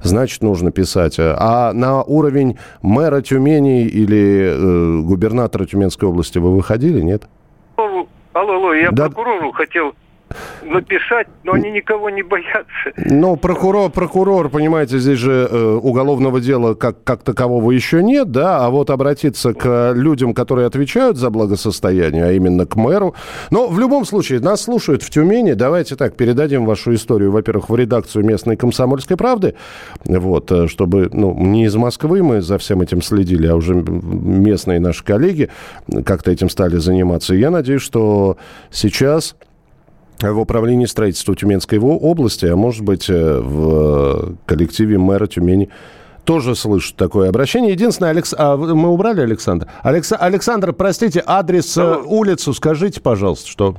Значит, 0.03 0.43
нужно 0.43 0.71
писать. 0.71 1.19
э, 1.19 1.35
А 1.39 1.73
на 1.73 2.03
уровень 2.03 2.59
мэра 2.83 3.21
Тюмени 3.21 3.85
или 3.85 4.53
э, 4.55 5.01
губернатора 5.03 5.67
Тюменской 5.67 6.09
области 6.09 6.39
вы 6.39 6.55
выходили, 6.55 7.01
нет? 7.01 7.25
Алло, 7.77 8.07
алло, 8.35 8.73
я 8.75 8.91
Да. 8.91 9.05
прокурору 9.07 9.53
хотел 9.53 9.95
написать, 10.63 11.29
но 11.45 11.53
они 11.53 11.71
никого 11.71 12.11
не 12.11 12.23
боятся. 12.23 12.93
Ну, 12.97 13.37
прокурор, 13.37 13.91
прокурор, 13.91 14.49
понимаете, 14.49 14.99
здесь 14.99 15.19
же 15.19 15.49
э, 15.51 15.79
уголовного 15.83 16.41
дела 16.41 16.75
как, 16.75 17.03
как 17.05 17.23
такового 17.23 17.71
еще 17.71 18.03
нет, 18.03 18.31
да, 18.31 18.65
а 18.65 18.71
вот 18.71 18.91
обратиться 18.91 19.55
к 19.55 19.93
людям, 19.95 20.35
которые 20.35 20.67
отвечают 20.67 21.17
за 21.17 21.31
благосостояние, 21.31 22.25
а 22.25 22.33
именно 22.33 22.67
к 22.67 22.77
мэру. 22.77 23.15
Но 23.51 23.69
в 23.69 23.79
любом 23.79 24.05
случае, 24.05 24.41
нас 24.41 24.63
слушают 24.63 25.03
в 25.03 25.11
Тюмени, 25.11 25.53
давайте 25.53 25.97
так, 25.97 26.17
передадим 26.17 26.67
вашу 26.67 26.95
историю, 26.95 27.31
во-первых, 27.31 27.69
в 27.69 27.77
редакцию 27.77 28.25
местной 28.25 28.57
«Комсомольской 28.57 29.17
правды», 29.17 29.55
вот, 30.05 30.51
э, 30.51 30.67
чтобы, 30.67 31.09
ну, 31.13 31.35
не 31.35 31.65
из 31.65 31.77
Москвы 31.77 32.23
мы 32.23 32.41
за 32.41 32.59
всем 32.59 32.81
этим 32.81 33.03
следили, 33.03 33.47
а 33.47 33.55
уже 33.55 33.75
местные 33.75 34.81
наши 34.81 35.05
коллеги 35.05 35.51
как-то 36.05 36.31
этим 36.31 36.49
стали 36.49 36.77
заниматься. 36.77 37.35
И 37.35 37.39
я 37.39 37.51
надеюсь, 37.51 37.83
что 37.83 38.37
сейчас 38.71 39.37
в 40.21 40.39
управлении 40.39 40.87
строительства 40.87 41.35
Тюменской 41.35 41.79
области, 41.79 42.47
а 42.47 42.57
может 42.57 42.83
быть 42.85 43.09
э, 43.09 43.41
в 43.41 44.37
коллективе 44.47 44.99
мэра 44.99 45.27
Тюмени 45.27 45.71
тоже 46.25 46.57
слышат 46.57 46.97
такое 46.97 47.29
обращение. 47.29 47.73
Единственное, 47.73 48.11
Алекс... 48.11 48.35
а, 48.37 48.57
мы 48.57 48.89
убрали 48.89 49.21
Александра? 49.21 49.69
Алекс... 49.83 50.13
Александр, 50.13 50.73
простите, 50.73 51.23
адрес, 51.25 51.77
э, 51.77 51.97
улицу 52.05 52.53
скажите, 52.53 53.01
пожалуйста, 53.01 53.49
что... 53.49 53.77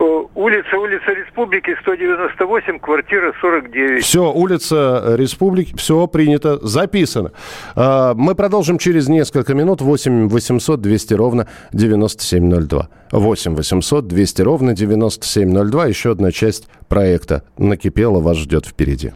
Э, 0.00 0.20
Улица, 0.34 0.78
улица 0.78 1.12
Республики, 1.12 1.76
198, 1.82 2.78
квартира 2.78 3.34
49. 3.40 4.02
Все, 4.02 4.32
улица 4.32 5.14
Республики, 5.16 5.76
все 5.76 6.06
принято, 6.06 6.58
записано. 6.66 7.32
А, 7.74 8.14
Мы 8.14 8.34
продолжим 8.34 8.78
через 8.78 9.08
несколько 9.08 9.52
минут. 9.54 9.82
8 9.82 10.28
800 10.28 10.80
200 10.80 11.14
ровно 11.14 11.46
9702. 11.72 12.88
8 13.12 13.54
800 13.54 14.06
200 14.06 14.42
ровно 14.42 14.72
9702. 14.74 15.86
Еще 15.86 16.12
одна 16.12 16.32
часть 16.32 16.68
проекта 16.88 17.42
«Накипело» 17.58 18.20
вас 18.20 18.38
ждет 18.38 18.64
впереди. 18.66 19.12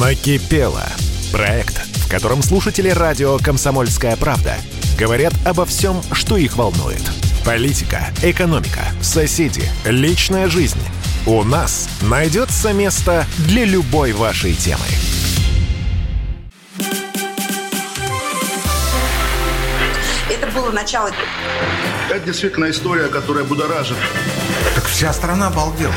Накипело. 0.00 0.82
Проект, 1.32 1.74
в 2.06 2.08
котором 2.08 2.42
слушатели 2.42 2.90
радио 2.90 3.38
«Комсомольская 3.38 4.16
правда» 4.16 4.54
говорят 4.96 5.32
обо 5.44 5.64
всем, 5.64 5.96
что 6.12 6.36
их 6.36 6.56
волнует. 6.56 7.02
Политика, 7.44 8.06
экономика, 8.22 8.80
соседи, 9.02 9.68
личная 9.84 10.48
жизнь. 10.48 10.80
У 11.26 11.44
нас 11.44 11.90
найдется 12.00 12.72
место 12.72 13.26
для 13.36 13.66
любой 13.66 14.12
вашей 14.12 14.54
темы. 14.54 14.80
Это 20.30 20.46
было 20.54 20.70
начало. 20.70 21.10
Это 22.08 22.24
действительно 22.24 22.70
история, 22.70 23.08
которая 23.08 23.44
будоражит. 23.44 23.98
Так 24.74 24.86
вся 24.86 25.12
страна 25.12 25.48
обалдела. 25.48 25.92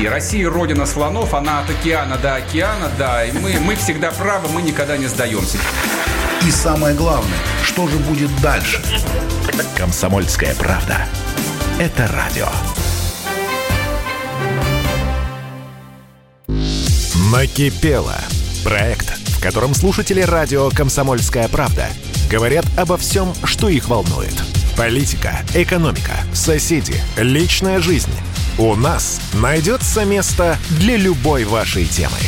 И 0.00 0.06
Россия 0.08 0.50
родина 0.50 0.84
слонов, 0.84 1.32
она 1.32 1.60
от 1.60 1.70
океана 1.70 2.18
до 2.18 2.34
океана, 2.34 2.90
да. 2.98 3.24
И 3.24 3.30
мы, 3.30 3.60
мы 3.60 3.76
всегда 3.76 4.10
правы, 4.10 4.48
мы 4.48 4.62
никогда 4.62 4.96
не 4.96 5.06
сдаемся. 5.06 5.58
И 6.44 6.50
самое 6.50 6.96
главное, 6.96 7.38
что 7.62 7.86
же 7.86 7.98
будет 7.98 8.34
дальше? 8.40 8.82
«Комсомольская 9.76 10.54
правда». 10.54 11.06
Это 11.78 12.08
радио. 12.08 12.48
Накипело. 17.30 18.16
Проект, 18.62 19.08
в 19.28 19.42
котором 19.42 19.74
слушатели 19.74 20.20
радио 20.20 20.70
«Комсомольская 20.70 21.48
правда» 21.48 21.86
говорят 22.30 22.64
обо 22.76 22.96
всем, 22.96 23.32
что 23.44 23.68
их 23.68 23.88
волнует. 23.88 24.34
Политика, 24.76 25.40
экономика, 25.54 26.12
соседи, 26.32 26.94
личная 27.16 27.80
жизнь. 27.80 28.12
У 28.58 28.74
нас 28.74 29.20
найдется 29.34 30.04
место 30.04 30.56
для 30.78 30.96
любой 30.96 31.44
вашей 31.44 31.86
темы. 31.86 32.18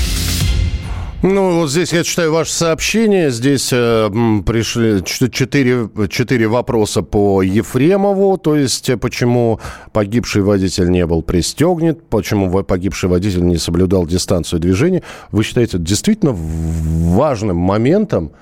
Ну, 1.27 1.61
вот 1.61 1.71
здесь 1.71 1.91
я 1.95 2.05
читаю 2.05 2.35
ваше 2.35 2.53
сообщение. 2.53 3.31
Здесь 3.31 3.71
э, 3.73 4.11
пришли 4.45 5.03
четыре, 5.03 5.89
четыре 6.11 6.49
вопроса 6.49 7.01
по 7.01 7.41
Ефремову. 7.41 8.37
То 8.37 8.57
есть, 8.57 8.91
э, 8.91 8.99
почему 8.99 9.59
погибший 9.95 10.43
водитель 10.43 10.91
не 10.91 11.07
был 11.07 11.23
пристегнут, 11.23 12.07
почему 12.11 12.63
погибший 12.63 13.09
водитель 13.09 13.43
не 13.43 13.57
соблюдал 13.57 14.05
дистанцию 14.05 14.61
движения. 14.61 15.03
Вы 15.33 15.45
считаете 15.45 15.79
действительно 15.79 16.33
важным 16.35 17.57
моментом 17.57 18.33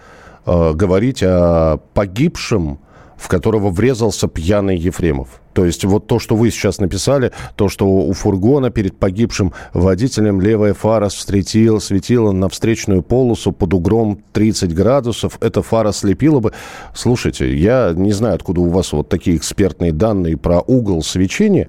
э, 0.44 0.72
говорить 0.72 1.22
о 1.22 1.76
погибшем, 1.94 2.80
в 3.16 3.28
которого 3.28 3.70
врезался 3.70 4.26
пьяный 4.26 4.76
Ефремов? 4.76 5.41
То 5.52 5.64
есть 5.64 5.84
вот 5.84 6.06
то, 6.06 6.18
что 6.18 6.34
вы 6.36 6.50
сейчас 6.50 6.78
написали, 6.78 7.32
то, 7.56 7.68
что 7.68 7.86
у 7.86 8.12
фургона 8.12 8.70
перед 8.70 8.96
погибшим 8.96 9.52
водителем 9.74 10.40
левая 10.40 10.74
фара 10.74 11.08
встретила, 11.08 11.78
светила 11.78 12.32
на 12.32 12.48
встречную 12.48 13.02
полосу 13.02 13.52
под 13.52 13.74
углом 13.74 14.18
30 14.32 14.74
градусов, 14.74 15.38
эта 15.40 15.62
фара 15.62 15.92
слепила 15.92 16.40
бы. 16.40 16.52
Слушайте, 16.94 17.54
я 17.56 17.92
не 17.94 18.12
знаю, 18.12 18.36
откуда 18.36 18.60
у 18.60 18.68
вас 18.68 18.92
вот 18.92 19.08
такие 19.08 19.36
экспертные 19.36 19.92
данные 19.92 20.36
про 20.36 20.60
угол 20.60 21.02
свечения. 21.02 21.68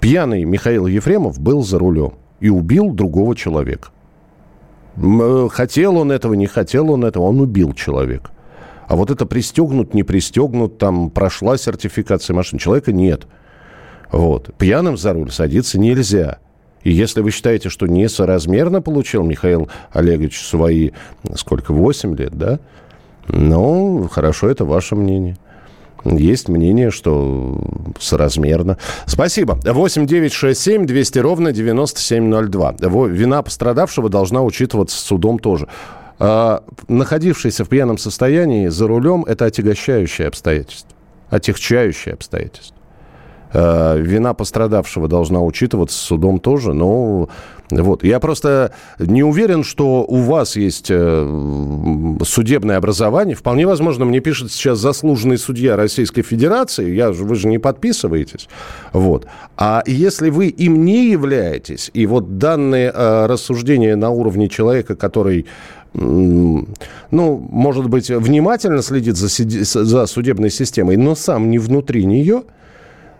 Пьяный 0.00 0.44
Михаил 0.44 0.86
Ефремов 0.86 1.40
был 1.40 1.64
за 1.64 1.78
рулем 1.78 2.14
и 2.40 2.48
убил 2.50 2.90
другого 2.90 3.34
человека. 3.34 3.88
Э, 4.96 5.48
Хотел 5.50 5.96
он 5.96 6.12
этого, 6.12 6.34
не 6.34 6.46
хотел 6.46 6.90
он 6.90 7.04
этого, 7.04 7.24
он 7.24 7.40
убил 7.40 7.72
человека. 7.72 8.30
А 8.88 8.96
вот 8.96 9.10
это 9.10 9.26
пристегнут, 9.26 9.92
не 9.94 10.02
пристегнут, 10.02 10.78
там 10.78 11.10
прошла 11.10 11.56
сертификация 11.58 12.34
машины. 12.34 12.58
Человека 12.58 12.90
нет. 12.92 13.26
Вот. 14.10 14.54
Пьяным 14.56 14.96
за 14.96 15.12
руль 15.12 15.30
садиться 15.30 15.78
нельзя. 15.78 16.38
И 16.82 16.90
если 16.90 17.20
вы 17.20 17.30
считаете, 17.30 17.68
что 17.68 17.86
несоразмерно 17.86 18.80
получил 18.80 19.22
Михаил 19.24 19.68
Олегович 19.92 20.40
свои, 20.40 20.90
сколько, 21.34 21.72
8 21.72 22.16
лет, 22.16 22.32
да? 22.38 22.60
Ну, 23.28 24.08
хорошо, 24.10 24.48
это 24.48 24.64
ваше 24.64 24.94
мнение. 24.96 25.36
Есть 26.04 26.48
мнение, 26.48 26.90
что 26.90 27.60
соразмерно. 27.98 28.78
Спасибо. 29.04 29.58
8 29.64 30.06
9 30.06 30.32
6 30.32 30.58
7 30.58 30.86
200 30.86 31.18
ровно 31.18 31.52
9702. 31.52 32.76
Во- 32.82 33.06
Вина 33.06 33.42
пострадавшего 33.42 34.08
должна 34.08 34.42
учитываться 34.42 34.96
судом 34.96 35.38
тоже. 35.40 35.68
А, 36.18 36.64
находившийся 36.88 37.64
в 37.64 37.68
пьяном 37.68 37.98
состоянии 37.98 38.68
за 38.68 38.88
рулем– 38.88 39.24
это 39.28 39.44
отягощающее 39.44 40.28
обстоятельство. 40.28 40.90
Отягчающее 41.30 42.14
обстоятельство. 42.14 42.76
А, 43.52 43.96
вина 43.96 44.34
пострадавшего 44.34 45.08
должна 45.08 45.40
учитываться 45.40 45.98
судом 45.98 46.40
тоже, 46.40 46.74
но 46.74 47.28
вот. 47.70 48.02
Я 48.02 48.18
просто 48.18 48.72
не 48.98 49.22
уверен, 49.22 49.62
что 49.62 50.04
у 50.04 50.20
вас 50.20 50.56
есть 50.56 50.86
э, 50.88 52.16
судебное 52.24 52.78
образование. 52.78 53.36
Вполне 53.36 53.66
возможно, 53.66 54.04
мне 54.04 54.20
пишет 54.20 54.50
сейчас 54.52 54.78
заслуженный 54.78 55.36
судья 55.36 55.76
Российской 55.76 56.22
Федерации. 56.22 56.94
Я 56.94 57.10
вы 57.10 57.34
же 57.34 57.46
не 57.48 57.58
подписываетесь. 57.58 58.48
Вот. 58.92 59.26
А 59.56 59.82
если 59.86 60.30
вы 60.30 60.48
им 60.48 60.84
не 60.84 61.10
являетесь, 61.10 61.90
и 61.92 62.06
вот 62.06 62.38
данные 62.38 62.90
э, 62.94 63.26
рассуждения 63.26 63.96
на 63.96 64.10
уровне 64.10 64.48
человека, 64.48 64.96
который 64.96 65.46
ну, 65.94 67.48
может 67.50 67.88
быть, 67.88 68.10
внимательно 68.10 68.82
следит 68.82 69.16
за, 69.16 69.84
за 69.84 70.06
судебной 70.06 70.50
системой, 70.50 70.96
но 70.96 71.14
сам 71.14 71.50
не 71.50 71.58
внутри 71.58 72.04
нее, 72.04 72.42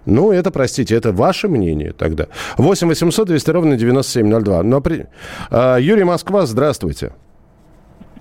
ну, 0.09 0.33
это, 0.33 0.51
простите, 0.51 0.95
это 0.95 1.13
ваше 1.13 1.49
мнение 1.49 1.93
тогда. 1.93 2.29
8 2.57 2.89
800 2.89 3.29
200 3.29 3.51
ровно 3.51 3.77
9702. 3.77 4.63
Но 4.63 4.81
при... 4.81 5.07
А, 5.51 5.77
Юрий 5.77 6.05
Москва, 6.05 6.47
здравствуйте. 6.47 7.13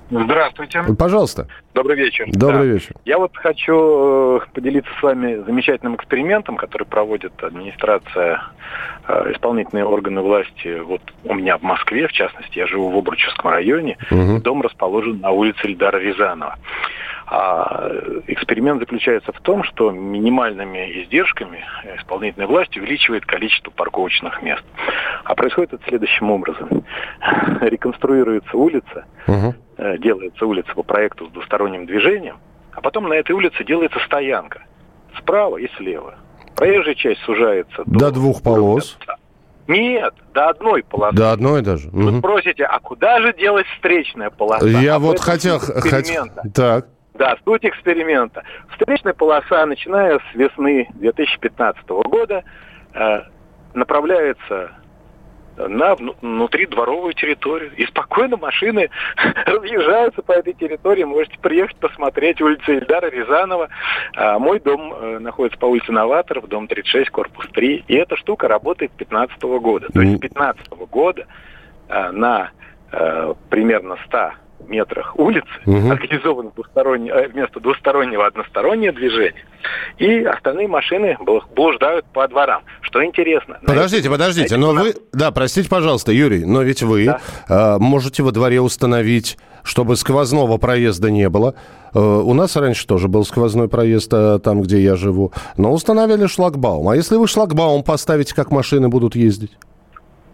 Здравствуйте. 0.09 0.83
Пожалуйста. 0.97 1.47
Добрый 1.73 1.97
вечер. 1.97 2.25
Добрый 2.29 2.67
Да. 2.67 2.73
вечер. 2.73 2.95
Я 3.05 3.17
вот 3.17 3.35
хочу 3.35 4.37
э, 4.37 4.39
поделиться 4.53 4.89
с 4.99 5.03
вами 5.03 5.35
замечательным 5.45 5.95
экспериментом, 5.95 6.55
который 6.55 6.85
проводит 6.85 7.33
администрация, 7.43 8.41
э, 9.07 9.31
исполнительные 9.33 9.85
органы 9.85 10.21
власти. 10.21 10.79
Вот 10.79 11.01
у 11.25 11.33
меня 11.33 11.57
в 11.57 11.61
Москве, 11.63 12.07
в 12.07 12.13
частности, 12.13 12.57
я 12.57 12.67
живу 12.67 12.89
в 12.89 12.97
Обручевском 12.97 13.51
районе. 13.51 13.97
Мгм. 14.09 14.41
Дом 14.41 14.61
расположен 14.61 15.19
на 15.19 15.31
улице 15.31 15.59
Эльдара 15.65 15.97
Рязанова. 15.97 16.55
А 17.29 17.89
э, 17.89 18.21
эксперимент 18.27 18.79
заключается 18.79 19.33
в 19.33 19.41
том, 19.41 19.63
что 19.63 19.91
минимальными 19.91 21.03
издержками 21.03 21.65
исполнительная 21.97 22.47
власть 22.47 22.77
увеличивает 22.77 23.25
количество 23.25 23.69
парковочных 23.71 24.41
мест. 24.41 24.63
А 25.25 25.35
происходит 25.35 25.73
это 25.73 25.83
следующим 25.89 26.31
образом. 26.31 26.85
Реконструируется 27.61 28.55
улица, 28.55 29.05
э, 29.27 29.51
делается 29.77 30.45
улица 30.45 30.73
по 30.73 30.83
проекту 30.83 31.27
с 31.27 31.31
двусторонним 31.31 31.85
движением, 31.85 32.37
а 32.73 32.81
потом 32.81 33.07
на 33.09 33.13
этой 33.13 33.31
улице 33.33 33.63
делается 33.63 33.99
стоянка 34.05 34.63
справа 35.17 35.57
и 35.57 35.67
слева. 35.77 36.15
Проезжая 36.55 36.95
часть 36.95 37.21
сужается 37.21 37.83
до... 37.85 37.99
До 37.99 38.11
двух 38.11 38.41
полос. 38.41 38.97
Нет, 39.67 40.13
до 40.33 40.49
одной 40.49 40.81
полосы. 40.83 41.15
До 41.17 41.31
одной 41.31 41.61
даже. 41.61 41.89
Вы 41.91 42.19
спросите, 42.19 42.63
а 42.63 42.79
куда 42.79 43.19
же 43.21 43.33
делать 43.33 43.67
встречная 43.75 44.29
полоса? 44.29 44.65
Я 44.65 44.95
А 44.95 44.99
вот 44.99 45.19
хотел... 45.19 45.59
суть 45.59 45.75
хот- 45.75 45.99
эксперимента. 45.99 46.41
Так. 46.53 46.87
Да, 47.15 47.35
суть 47.43 47.65
эксперимента. 47.65 48.43
Встречная 48.71 49.13
полоса, 49.13 49.65
начиная 49.65 50.19
с 50.19 50.35
весны 50.35 50.87
2015 50.95 51.83
года, 51.89 52.43
э, 52.93 53.21
направляется 53.73 54.71
на 55.57 55.95
вну- 55.95 56.15
внутридворовую 56.21 57.13
территорию. 57.13 57.71
И 57.75 57.85
спокойно 57.85 58.37
машины 58.37 58.89
разъезжаются 59.45 60.21
по 60.21 60.33
этой 60.33 60.53
территории. 60.53 61.03
Можете 61.03 61.37
приехать 61.39 61.75
посмотреть 61.77 62.41
улица 62.41 62.71
Ильдара 62.73 63.09
Рязанова. 63.09 63.69
А 64.15 64.39
мой 64.39 64.59
дом 64.59 64.93
э, 64.93 65.19
находится 65.19 65.59
по 65.59 65.65
улице 65.65 65.91
Новаторов, 65.91 66.47
дом 66.47 66.67
36, 66.67 67.09
корпус 67.09 67.47
3. 67.53 67.85
И 67.87 67.95
эта 67.95 68.15
штука 68.15 68.47
работает 68.47 68.91
с 68.93 68.97
2015 68.97 69.41
года. 69.61 69.87
То 69.93 70.01
есть 70.01 70.17
с 70.17 70.19
2015 70.19 70.69
года 70.91 71.25
э, 71.89 72.11
на 72.11 72.51
э, 72.91 73.33
примерно 73.49 73.97
100 74.05 74.31
метрах 74.67 75.17
улицы 75.17 75.47
Мгм. 75.65 75.91
организовано 75.91 76.49
двустороннее, 76.51 77.13
э, 77.13 77.27
вместо 77.29 77.59
двустороннего 77.59 78.25
одностороннее 78.25 78.91
движение. 78.91 79.45
И 79.97 80.23
остальные 80.23 80.67
машины 80.67 81.15
бл- 81.21 81.43
блуждают 81.53 82.05
по 82.11 82.27
дворам. 82.27 82.63
Что 82.87 83.03
интересно. 83.03 83.59
Подождите, 83.65 84.09
подождите, 84.09 84.55
но 84.55 84.71
вы... 84.71 84.93
Да, 85.11 85.31
простите, 85.31 85.67
пожалуйста, 85.67 86.13
Юрий, 86.13 86.45
но 86.45 86.61
ведь 86.61 86.83
вы 86.83 87.07
э, 87.49 87.77
можете 87.79 88.23
во 88.23 88.31
дворе 88.31 88.61
установить, 88.61 89.37
чтобы 89.63 89.97
сквозного 89.97 90.57
проезда 90.57 91.11
не 91.11 91.27
было. 91.27 91.55
Э, 91.93 91.99
у 91.99 92.33
нас 92.33 92.55
раньше 92.55 92.87
тоже 92.87 93.09
был 93.09 93.25
сквозной 93.25 93.67
проезд 93.67 94.13
э, 94.13 94.39
там, 94.41 94.61
где 94.61 94.79
я 94.79 94.95
живу. 94.95 95.33
Но 95.57 95.73
установили 95.73 96.27
шлагбаум. 96.27 96.87
А 96.87 96.95
если 96.95 97.17
вы 97.17 97.27
шлагбаум 97.27 97.83
поставите, 97.83 98.33
как 98.33 98.51
машины 98.51 98.87
будут 98.87 99.17
ездить? 99.17 99.51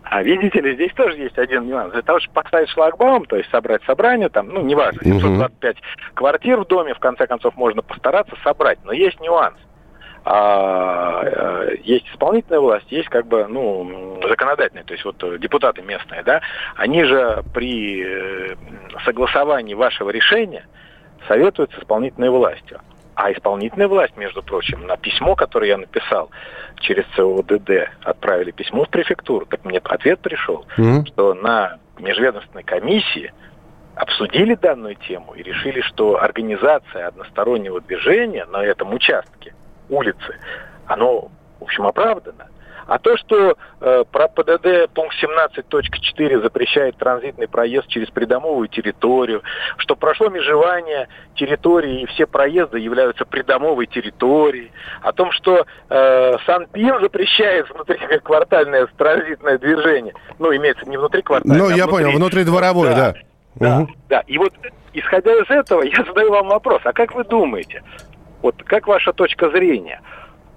А 0.03 0.21
видите 0.21 0.61
ли, 0.61 0.75
здесь 0.75 0.93
тоже 0.93 1.17
есть 1.17 1.39
один 1.39 1.65
нюанс. 1.65 1.91
Для 1.91 2.03
того, 2.03 2.19
чтобы 2.19 2.35
поставить 2.35 2.69
шлагбаум, 2.69 3.25
то 3.25 3.35
есть 3.35 3.49
собрать 3.49 3.81
собрание, 3.85 4.29
там, 4.29 4.47
ну, 4.49 4.61
неважно, 4.61 5.01
725 5.03 5.77
квартир 6.13 6.59
в 6.59 6.67
доме, 6.67 6.93
в 6.93 6.99
конце 6.99 7.25
концов, 7.25 7.55
можно 7.55 7.81
постараться 7.81 8.35
собрать. 8.43 8.77
Но 8.83 8.91
есть 8.91 9.19
нюанс. 9.21 9.55
А, 10.25 11.21
э, 11.25 11.75
есть 11.83 12.07
исполнительная 12.07 12.61
власть, 12.61 12.89
есть 12.89 13.09
как 13.09 13.27
бы, 13.27 13.45
ну, 13.47 14.19
законодательная, 14.25 14.85
то 14.85 14.93
есть 14.93 15.03
вот 15.03 15.21
э, 15.21 15.37
депутаты 15.37 15.81
местные, 15.81 16.23
да, 16.23 16.41
они 16.77 17.03
же 17.03 17.43
при 17.53 18.03
э, 18.05 18.55
согласовании 19.03 19.73
вашего 19.73 20.11
решения 20.11 20.65
советуют 21.27 21.73
с 21.73 21.79
исполнительной 21.79 22.29
властью. 22.29 22.79
А 23.15 23.33
исполнительная 23.33 23.89
власть, 23.89 24.15
между 24.15 24.41
прочим, 24.41 24.87
на 24.87 24.95
письмо, 24.95 25.35
которое 25.35 25.67
я 25.67 25.77
написал 25.77 26.31
через 26.79 27.03
ЦОДД, 27.15 27.89
отправили 28.03 28.51
письмо 28.51 28.85
в 28.85 28.89
префектуру, 28.89 29.45
так 29.45 29.65
мне 29.65 29.79
ответ 29.79 30.19
пришел, 30.21 30.65
что 31.05 31.33
на 31.35 31.77
межведомственной 31.99 32.63
комиссии 32.63 33.31
обсудили 33.95 34.55
данную 34.55 34.95
тему 34.95 35.35
и 35.35 35.43
решили, 35.43 35.81
что 35.81 36.19
организация 36.19 37.07
одностороннего 37.07 37.81
движения 37.81 38.45
на 38.45 38.63
этом 38.63 38.93
участке 38.93 39.53
улицы, 39.93 40.37
оно, 40.87 41.29
в 41.59 41.63
общем, 41.63 41.85
оправдано. 41.85 42.47
А 42.85 42.99
то, 42.99 43.15
что 43.17 43.55
э, 43.79 44.03
про 44.11 44.27
ПДД 44.27 44.91
пункт 44.93 45.15
17.4 45.23 46.41
запрещает 46.41 46.97
транзитный 46.97 47.47
проезд 47.47 47.87
через 47.87 48.09
придомовую 48.09 48.67
территорию, 48.67 49.41
что 49.77 49.95
прошло 49.95 50.29
межевание 50.29 51.07
территории 51.35 52.01
и 52.01 52.05
все 52.07 52.27
проезды 52.27 52.79
являются 52.79 53.25
придомовой 53.25 53.87
территорией, 53.87 54.71
о 55.01 55.13
том, 55.13 55.31
что 55.31 55.65
э, 55.89 56.35
Санпин 56.45 56.99
запрещает 56.99 57.69
внутриквартальное 57.69 58.87
транзитное 58.97 59.57
движение, 59.57 60.13
ну, 60.39 60.53
имеется 60.55 60.87
не 60.87 60.97
внутриквартальное, 60.97 61.57
Ну, 61.57 61.73
а 61.73 61.73
я 61.73 61.87
понял, 61.87 62.11
внутридворовой, 62.11 62.89
да. 62.89 63.13
Мгм. 63.55 63.95
да, 64.09 64.23
и 64.25 64.37
вот 64.39 64.51
исходя 64.93 65.31
из 65.31 65.49
этого, 65.49 65.83
я 65.83 66.03
задаю 66.03 66.31
вам 66.31 66.47
вопрос, 66.47 66.81
а 66.83 66.91
как 66.91 67.13
вы 67.13 67.23
думаете, 67.23 67.83
вот 68.43 68.61
как 68.63 68.87
ваша 68.87 69.13
точка 69.13 69.49
зрения, 69.49 70.01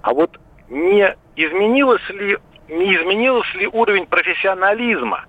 а 0.01 0.13
вот 0.13 0.37
не 0.69 1.15
изменилось 1.37 2.07
ли, 2.09 2.37
не 2.67 2.95
изменился 2.95 3.57
ли 3.57 3.65
уровень 3.65 4.05
профессионализма 4.05 5.25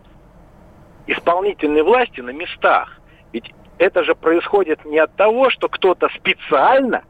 исполнительной 1.06 1.82
власти 1.82 2.20
на 2.20 2.30
местах? 2.30 3.00
Ведь 3.32 3.54
это 3.78 4.02
же 4.02 4.16
происходит 4.16 4.84
не 4.84 4.98
от 4.98 5.14
того, 5.14 5.50
что 5.50 5.68
кто-то 5.68 6.08
специально 6.16 7.04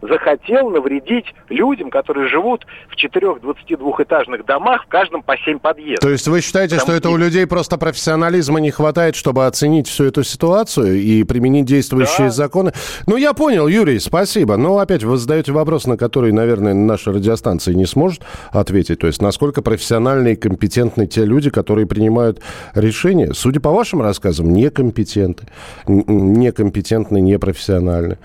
захотел 0.00 0.70
навредить 0.70 1.26
людям, 1.48 1.90
которые 1.90 2.28
живут 2.28 2.66
в 2.88 2.96
четырех 2.96 3.38
22-этажных 3.38 4.44
домах, 4.44 4.84
в 4.84 4.88
каждом 4.88 5.22
по 5.22 5.36
семь 5.38 5.58
подъездов. 5.58 6.00
То 6.00 6.10
есть 6.10 6.28
вы 6.28 6.40
считаете, 6.40 6.76
что 6.76 6.86
Потому 6.86 6.98
это 6.98 7.10
у 7.10 7.16
людей 7.16 7.46
просто 7.46 7.78
профессионализма 7.78 8.60
не 8.60 8.70
хватает, 8.70 9.16
чтобы 9.16 9.46
оценить 9.46 9.88
всю 9.88 10.04
эту 10.04 10.22
ситуацию 10.22 11.00
и 11.00 11.24
применить 11.24 11.66
действующие 11.66 12.30
законы? 12.30 12.72
Ну, 13.06 13.16
я 13.16 13.32
понял, 13.32 13.66
Юрий, 13.68 13.98
спасибо. 13.98 14.56
Но 14.56 14.78
опять 14.78 15.02
вы 15.02 15.16
задаете 15.16 15.52
вопрос, 15.52 15.86
на 15.86 15.96
который, 15.96 16.32
наверное, 16.32 16.74
наша 16.74 17.12
радиостанция 17.12 17.74
не 17.74 17.86
сможет 17.86 18.22
ответить. 18.52 19.00
То 19.00 19.06
есть 19.06 19.20
насколько 19.20 19.62
профессиональны 19.62 20.32
и 20.32 20.36
компетентны 20.36 21.06
те 21.06 21.24
люди, 21.24 21.50
которые 21.50 21.86
принимают 21.86 22.40
решения. 22.74 23.32
Судя 23.34 23.60
по 23.60 23.70
вашим 23.70 24.00
рассказам, 24.02 24.52
некомпетентны. 24.52 25.48
Некомпетентны, 25.86 27.20
непрофессиональны. 27.20 28.18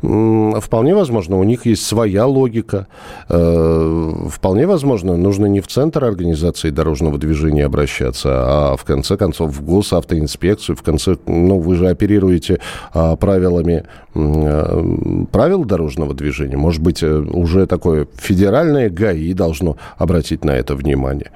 Вполне 0.00 0.94
возможно, 0.94 1.15
у 1.38 1.44
них 1.44 1.66
есть 1.66 1.84
своя 1.84 2.26
логика. 2.26 2.86
Э, 3.28 4.12
Вполне 4.30 4.66
возможно, 4.66 5.16
нужно 5.16 5.46
не 5.46 5.60
в 5.60 5.66
центр 5.66 6.04
организации 6.04 6.70
дорожного 6.70 7.18
движения 7.18 7.64
обращаться, 7.64 8.30
а 8.32 8.76
в 8.76 8.84
конце 8.84 9.16
концов 9.16 9.50
в 9.56 9.64
госавтоинспекцию. 9.64 10.76
В 10.76 10.82
конце, 10.82 11.16
ну, 11.26 11.58
вы 11.58 11.76
же 11.76 11.88
оперируете 11.88 12.60
а, 12.92 13.16
правилами 13.16 13.84
э, 14.14 15.24
правил 15.32 15.64
дорожного 15.64 16.14
движения. 16.14 16.56
Может 16.56 16.82
быть, 16.82 17.02
э, 17.02 17.12
уже 17.18 17.66
такое 17.66 18.06
федеральное 18.16 18.90
ГАИ 18.90 19.32
должно 19.32 19.76
обратить 19.98 20.44
на 20.44 20.50
это 20.52 20.74
внимание. 20.74 21.30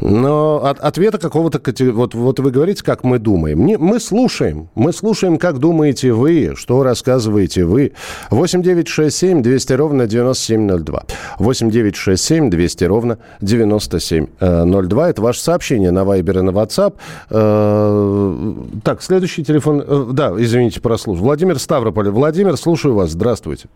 Но 0.00 0.64
от- 0.64 0.80
ответа 0.80 1.18
какого-то... 1.18 1.60
Вот, 1.92 2.14
вот 2.14 2.40
вы 2.40 2.50
говорите, 2.50 2.82
как 2.84 3.04
мы 3.04 3.18
думаем. 3.18 3.64
Не, 3.64 3.78
мы 3.78 4.00
слушаем. 4.00 4.68
Мы 4.74 4.92
слушаем, 4.92 5.38
как 5.38 5.58
думаете 5.58 6.12
вы, 6.12 6.52
что 6.56 6.82
рассказываете 6.82 7.64
вы. 7.64 7.92
8 8.30 8.62
9 8.62 8.88
6 8.88 9.13
7 9.14 9.42
200 9.42 9.72
ровно 9.74 10.06
9702. 10.06 11.02
8 11.38 11.70
9 11.70 11.96
6 11.96 12.22
7 12.24 12.50
200 12.50 12.84
ровно 12.84 13.18
9702. 13.40 15.08
Это 15.10 15.22
ваше 15.22 15.40
сообщение 15.40 15.90
на 15.90 16.04
Вайбер 16.04 16.38
и 16.38 16.42
на 16.42 16.50
WhatsApp. 16.50 16.94
Э, 17.30 18.54
Так, 18.84 19.02
следующий 19.02 19.44
телефон... 19.44 19.82
э, 19.86 20.04
Да, 20.12 20.32
извините, 20.36 20.80
прослушал. 20.80 21.24
Владимир 21.24 21.58
Ставрополь. 21.58 22.08
Владимир, 22.10 22.56
слушаю 22.56 22.94
вас. 22.94 23.10
Здравствуйте. 23.10 23.68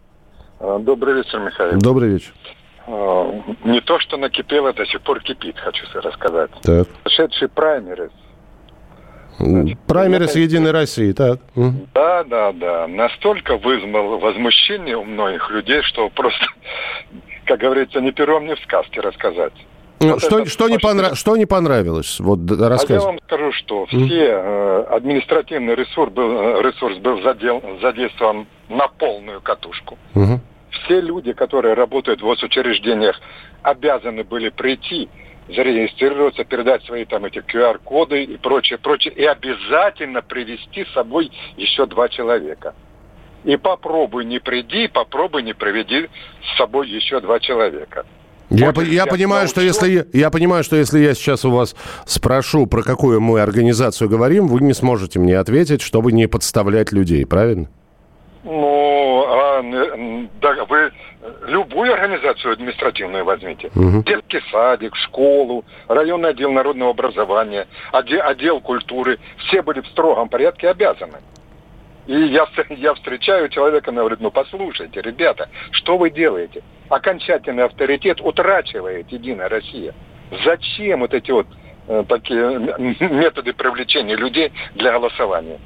Добрый 0.80 1.14
вечер, 1.14 1.38
Михаил. 1.40 1.78
Добрый 1.78 2.10
вечер. 2.10 2.32
Не 3.64 3.80
то, 3.82 3.98
что 4.00 4.16
накипело, 4.16 4.72
до 4.72 4.86
сих 4.86 5.02
пор 5.02 5.20
кипит, 5.20 5.56
хочу 5.58 5.84
рассказать. 6.00 6.50
Так. 6.62 6.88
Прошедший 7.04 7.48
праймерис. 9.38 9.78
Праймерис 9.86 10.36
Единой 10.36 10.70
России, 10.72 11.12
так. 11.12 11.38
Да, 11.94 12.24
да, 12.24 12.52
да. 12.52 12.86
Настолько 12.88 13.56
вызвал 13.56 14.18
возмущение 14.18 14.96
у 14.96 15.04
многих 15.04 15.50
людей, 15.50 15.82
что 15.82 16.08
просто, 16.10 16.44
как 17.46 17.60
говорится, 17.60 18.00
ни 18.00 18.10
пером, 18.10 18.46
ни 18.46 18.54
в 18.54 18.60
сказке 18.60 19.00
рассказать. 19.00 19.52
Ну, 20.00 20.10
Вот 20.12 20.22
что, 20.22 20.38
это 20.40 20.48
что, 20.50 20.68
не 20.68 20.76
понра- 20.76 21.14
что 21.16 21.36
не 21.36 21.46
понравилось? 21.46 22.20
Вот 22.20 22.44
д- 22.44 22.54
А 22.54 22.76
я 22.88 23.00
вам 23.00 23.18
скажу, 23.26 23.50
что 23.52 23.86
все 23.86 24.28
э, 24.30 24.84
административный 24.90 25.74
ресурс 25.74 26.12
был, 26.12 26.30
э, 26.30 26.62
ресурс 26.62 26.98
был 26.98 27.20
задел, 27.22 27.60
задействован 27.82 28.46
на 28.68 28.86
полную 28.86 29.40
катушку. 29.40 29.98
Мгм. 30.14 30.40
Все 30.70 31.00
люди, 31.00 31.32
которые 31.32 31.74
работают 31.74 32.20
в 32.20 32.24
госучреждениях, 32.24 33.20
обязаны 33.62 34.22
были 34.22 34.50
прийти, 34.50 35.08
зарегистрироваться, 35.48 36.44
передать 36.44 36.84
свои 36.84 37.04
там 37.04 37.24
эти 37.24 37.38
QR-коды 37.38 38.24
и 38.24 38.36
прочее, 38.36 38.78
прочее, 38.78 39.14
и 39.14 39.24
обязательно 39.24 40.22
привести 40.22 40.84
с 40.84 40.92
собой 40.92 41.30
еще 41.56 41.86
два 41.86 42.08
человека. 42.08 42.74
И 43.44 43.56
попробуй 43.56 44.24
не 44.24 44.40
приди, 44.40 44.88
попробуй 44.88 45.42
не 45.42 45.54
приведи 45.54 46.08
с 46.42 46.58
собой 46.58 46.88
еще 46.88 47.20
два 47.20 47.40
человека. 47.40 48.04
Я, 48.50 48.72
по- 48.72 48.80
я 48.80 49.06
понимаю, 49.06 49.46
что 49.46 49.60
если 49.60 50.06
я, 50.12 50.30
понимаю, 50.30 50.64
что 50.64 50.76
если 50.76 51.00
я 51.00 51.14
сейчас 51.14 51.44
у 51.44 51.50
вас 51.50 51.76
спрошу, 52.06 52.66
про 52.66 52.82
какую 52.82 53.20
мы 53.20 53.40
организацию 53.40 54.08
говорим, 54.08 54.46
вы 54.48 54.60
не 54.62 54.72
сможете 54.72 55.18
мне 55.18 55.38
ответить, 55.38 55.82
чтобы 55.82 56.12
не 56.12 56.26
подставлять 56.26 56.90
людей, 56.92 57.26
правильно? 57.26 57.68
Ну, 58.44 59.24
а, 59.28 59.62
да, 60.40 60.64
вы 60.64 60.90
любую 61.46 61.92
организацию 61.92 62.52
административную 62.52 63.24
возьмите. 63.24 63.70
Мгм. 63.74 64.02
Детский 64.02 64.40
садик, 64.50 64.94
школу, 64.96 65.64
районный 65.88 66.30
отдел 66.30 66.52
народного 66.52 66.90
образования, 66.90 67.66
отдел, 67.92 68.22
отдел 68.24 68.60
культуры. 68.60 69.18
Все 69.38 69.62
были 69.62 69.80
в 69.80 69.86
строгом 69.88 70.28
порядке 70.28 70.68
обязаны. 70.68 71.18
И 72.06 72.14
я, 72.14 72.46
я 72.70 72.94
встречаю 72.94 73.48
человека, 73.48 73.90
он 73.90 73.96
говорит, 73.96 74.20
ну 74.20 74.30
послушайте, 74.30 75.00
ребята, 75.00 75.48
что 75.70 75.98
вы 75.98 76.10
делаете? 76.10 76.62
Окончательный 76.88 77.64
авторитет 77.64 78.20
утрачивает 78.20 79.10
Единая 79.10 79.48
Россия. 79.48 79.94
Зачем 80.44 81.00
вот 81.00 81.14
эти 81.14 81.30
вот 81.30 81.46
такие 82.08 82.40
м- 82.40 82.96
методы 83.18 83.52
привлечения 83.52 84.16
людей 84.16 84.52
для 84.74 84.92
голосования. 84.92 85.58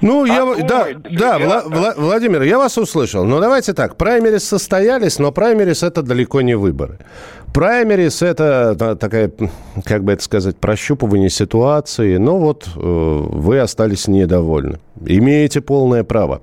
Ну, 0.00 0.24
я, 0.26 0.44
Подумайте, 0.46 0.66
да, 0.68 0.86
да. 1.10 1.38
Вла- 1.38 1.64
Вла- 1.68 1.94
Владимир, 1.96 2.42
я 2.42 2.58
вас 2.58 2.78
услышал. 2.78 3.24
Но 3.24 3.40
давайте 3.40 3.72
так, 3.72 3.96
праймерис 3.96 4.44
состоялись, 4.44 5.18
но 5.18 5.32
праймерис 5.32 5.82
это 5.82 6.02
далеко 6.02 6.40
не 6.40 6.54
выборы. 6.54 6.98
Праймерис 7.52 8.22
это 8.22 8.76
та- 8.78 8.94
такая, 8.94 9.32
как 9.84 10.04
бы 10.04 10.12
это 10.12 10.22
сказать, 10.22 10.56
прощупывание 10.56 11.30
ситуации. 11.30 12.16
Но 12.18 12.38
вот 12.38 12.68
э, 12.76 12.80
вы 12.80 13.58
остались 13.58 14.06
недовольны. 14.06 14.78
Имеете 15.04 15.60
полное 15.60 16.04
право. 16.04 16.42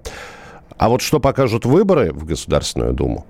А 0.77 0.89
вот 0.89 1.01
что 1.01 1.19
покажут 1.21 1.65
выборы 1.65 2.11
в 2.11 2.25
Государственную 2.25 2.91
Думу? 2.93 3.25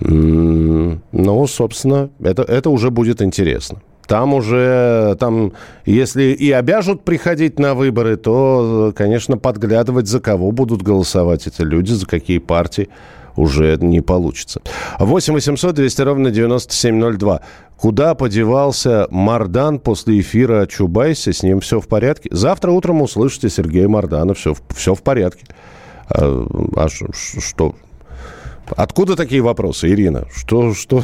Ну, 0.00 1.46
собственно, 1.46 2.10
это, 2.22 2.42
это 2.42 2.68
уже 2.68 2.90
будет 2.90 3.22
интересно. 3.22 3.78
Там 4.06 4.34
уже, 4.34 5.16
там, 5.18 5.52
если 5.86 6.24
и 6.24 6.50
обяжут 6.50 7.04
приходить 7.04 7.58
на 7.58 7.74
выборы, 7.74 8.16
то, 8.16 8.92
конечно, 8.94 9.38
подглядывать, 9.38 10.06
за 10.06 10.20
кого 10.20 10.52
будут 10.52 10.82
голосовать 10.82 11.46
эти 11.46 11.62
люди, 11.62 11.92
за 11.92 12.06
какие 12.06 12.38
партии, 12.38 12.88
уже 13.36 13.76
не 13.80 14.00
получится. 14.00 14.60
8 14.98 15.34
800 15.34 15.74
200 15.74 16.02
ровно 16.02 16.30
9702. 16.30 17.40
Куда 17.76 18.14
подевался 18.14 19.08
Мардан 19.10 19.80
после 19.80 20.20
эфира 20.20 20.62
о 20.62 20.66
Чубайсе? 20.66 21.32
С 21.32 21.42
ним 21.42 21.60
все 21.60 21.80
в 21.80 21.88
порядке? 21.88 22.28
Завтра 22.32 22.70
утром 22.70 23.02
услышите 23.02 23.48
Сергея 23.50 23.88
Мардана. 23.88 24.34
Все, 24.34 24.54
все 24.74 24.94
в 24.94 25.02
порядке. 25.02 25.44
А, 26.08 26.46
а 26.76 26.88
что? 26.88 27.74
Откуда 28.76 29.14
такие 29.16 29.42
вопросы, 29.42 29.88
Ирина? 29.88 30.24
Что, 30.34 30.72
что? 30.74 31.02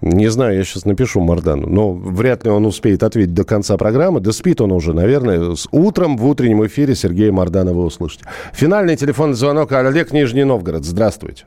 Не 0.00 0.28
знаю, 0.28 0.56
я 0.56 0.64
сейчас 0.64 0.84
напишу 0.84 1.20
Мардану, 1.20 1.68
но 1.68 1.92
вряд 1.92 2.44
ли 2.44 2.50
он 2.50 2.66
успеет 2.66 3.02
ответить 3.02 3.34
до 3.34 3.44
конца 3.44 3.76
программы. 3.76 4.20
Да 4.20 4.32
спит 4.32 4.60
он 4.60 4.72
уже, 4.72 4.92
наверное. 4.92 5.54
С 5.54 5.68
утром 5.70 6.16
в 6.16 6.26
утреннем 6.26 6.66
эфире 6.66 6.94
Сергея 6.94 7.32
Мардана 7.32 7.72
вы 7.72 7.84
услышите. 7.84 8.24
Финальный 8.52 8.96
телефонный 8.96 9.34
звонок. 9.34 9.72
Олег 9.72 10.12
Нижний 10.12 10.44
Новгород. 10.44 10.84
Здравствуйте. 10.84 11.44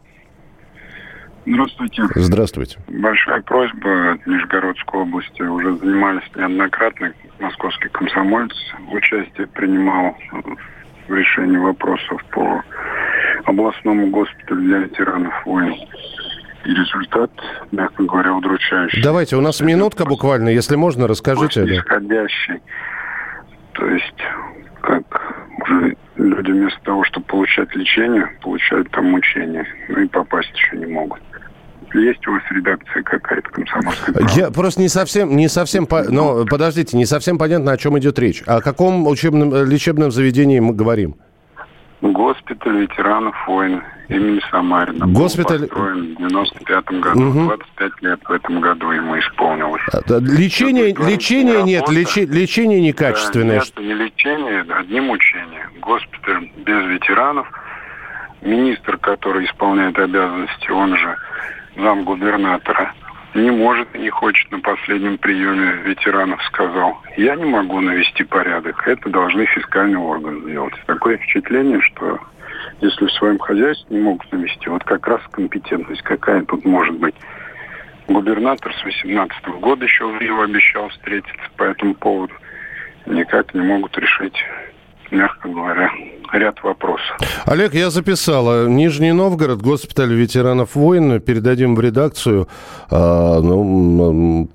Здравствуйте. 1.46 2.04
Здравствуйте. 2.16 2.78
Большая 2.88 3.42
просьба 3.42 4.14
от 4.14 4.28
Нижегородской 4.28 5.02
области. 5.02 5.42
Уже 5.42 5.76
занимались 5.78 6.24
неоднократно. 6.36 7.14
Московский 7.40 7.90
комсомолец 7.90 8.56
участие 8.92 9.48
принимал 9.48 10.16
в 11.12 11.14
решении 11.14 11.58
вопросов 11.58 12.24
по 12.32 12.64
областному 13.46 14.08
госпиталю 14.08 14.62
для 14.62 14.78
ветеранов 14.78 15.34
войн. 15.46 15.76
И 16.64 16.70
результат, 16.70 17.32
мягко 17.72 18.04
говоря, 18.04 18.34
удручающий. 18.34 19.02
Давайте, 19.04 19.36
у 19.36 19.42
нас 19.42 19.62
минутка 19.62 20.06
буквально, 20.06 20.50
если 20.50 20.76
можно, 20.76 21.08
расскажите. 21.08 21.66
Исходящий. 21.66 22.62
То 23.74 23.88
есть, 23.88 24.24
как 24.82 25.04
уже 25.66 25.98
люди 26.16 26.52
вместо 26.52 26.80
того, 26.84 27.04
чтобы 27.04 27.26
получать 27.26 27.76
лечение, 27.76 28.28
получают 28.42 28.90
там 28.92 29.06
мучения. 29.06 29.66
Ну 29.90 30.02
и 30.02 30.08
попасть 30.08 30.54
еще 30.54 30.78
не 30.78 30.86
могут. 30.86 31.20
Есть 31.94 32.26
у 32.28 32.32
вас 32.32 32.42
редакция 32.52 33.04
какая-то 33.04 33.50
комсомольская? 33.50 34.16
Я 34.36 34.50
просто 34.52 34.82
не 34.82 34.88
совсем, 34.88 35.36
не 35.36 35.48
совсем, 35.50 35.86
по- 35.86 36.04
но 36.10 36.46
подождите, 36.46 36.96
не 36.98 37.06
совсем 37.06 37.38
понятно, 37.38 37.72
о 37.74 37.78
чем 37.78 37.98
идет 38.00 38.18
речь. 38.20 38.44
О 38.48 38.62
каком 38.62 39.06
учебном, 39.08 39.54
э, 39.54 39.66
лечебном 39.66 40.12
заведении 40.12 40.60
мы 40.60 40.74
говорим? 40.74 41.16
Госпиталь 42.02 42.78
ветеранов 42.82 43.36
войн 43.48 43.84
имени 44.10 44.42
Самарина. 44.50 45.06
Был 45.06 45.22
Госпиталь- 45.24 45.68
построен 45.68 46.16
в 46.16 46.18
95 46.18 47.00
году. 47.00 47.20
Мгм. 47.20 47.46
25 47.48 47.92
лет 48.02 48.20
в 48.24 48.32
этом 48.32 48.60
году 48.62 48.92
ему 48.92 49.20
исполнилось. 49.20 49.82
А, 49.94 50.00
Лечение, 50.20 50.88
лечение 50.88 51.62
нет, 51.62 51.84
лечи- 51.90 52.26
лечение 52.26 52.82
некачественное. 52.82 53.60
Да, 53.60 53.66
нет, 53.66 53.88
не 53.88 53.94
лечение, 54.06 54.62
одни 54.76 55.00
мучения. 55.00 55.70
Госпиталь 55.82 56.50
без 56.66 56.86
ветеранов. 56.90 57.48
Министр, 58.42 58.98
который 58.98 59.46
исполняет 59.46 60.00
обязанности, 60.00 60.72
он 60.72 60.98
же 60.98 61.16
замгубернатора, 61.76 62.94
не 63.34 63.50
может 63.50 63.96
и 63.96 64.00
не 64.00 64.10
хочет 64.10 64.52
на 64.52 64.60
последнем 64.60 65.18
приеме 65.18 65.74
ветеранов 65.84 66.44
сказал, 66.44 67.02
я 67.18 67.36
не 67.36 67.46
могу 67.46 67.80
навести 67.80 68.24
порядок, 68.24 68.88
это 68.88 69.10
должны 69.10 69.46
фискальные 69.46 70.00
органы 70.00 70.42
сделать. 70.50 70.74
Такое 70.86 71.18
впечатление, 71.18 71.82
что 71.82 72.20
если 72.82 73.06
в 73.06 73.12
своем 73.14 73.40
хозяйстве 73.40 73.98
не 73.98 74.04
могут 74.04 74.32
навести, 74.32 74.70
вот 74.70 74.84
как 74.84 75.08
раз 75.08 75.22
компетентность 75.32 76.02
какая 76.02 76.44
тут 76.44 76.66
может 76.66 76.96
быть. 76.98 77.16
Губернатор 78.08 78.74
с 78.74 78.84
18 78.84 79.48
года 79.62 79.86
еще 79.86 80.06
в 80.06 80.20
Рио 80.20 80.42
обещал 80.42 80.90
встретиться 80.90 81.50
по 81.56 81.64
этому 81.64 81.94
поводу. 81.96 82.34
Никак 83.06 83.54
не 83.54 83.62
могут 83.62 83.98
решить, 83.98 84.36
мягко 85.12 85.48
говоря, 85.48 85.90
ряд 86.34 86.62
вопросов. 86.64 87.18
Олег, 87.46 87.74
я 87.74 87.90
записал. 87.90 88.68
Нижний 88.68 89.12
Новгород, 89.12 89.62
госпиталь 89.62 90.14
ветеранов 90.14 90.76
войн. 90.76 91.20
Передадим 91.22 91.76
в 91.76 91.82
редакцию. 91.82 92.48
А, 92.90 93.40
ну, 93.42 94.50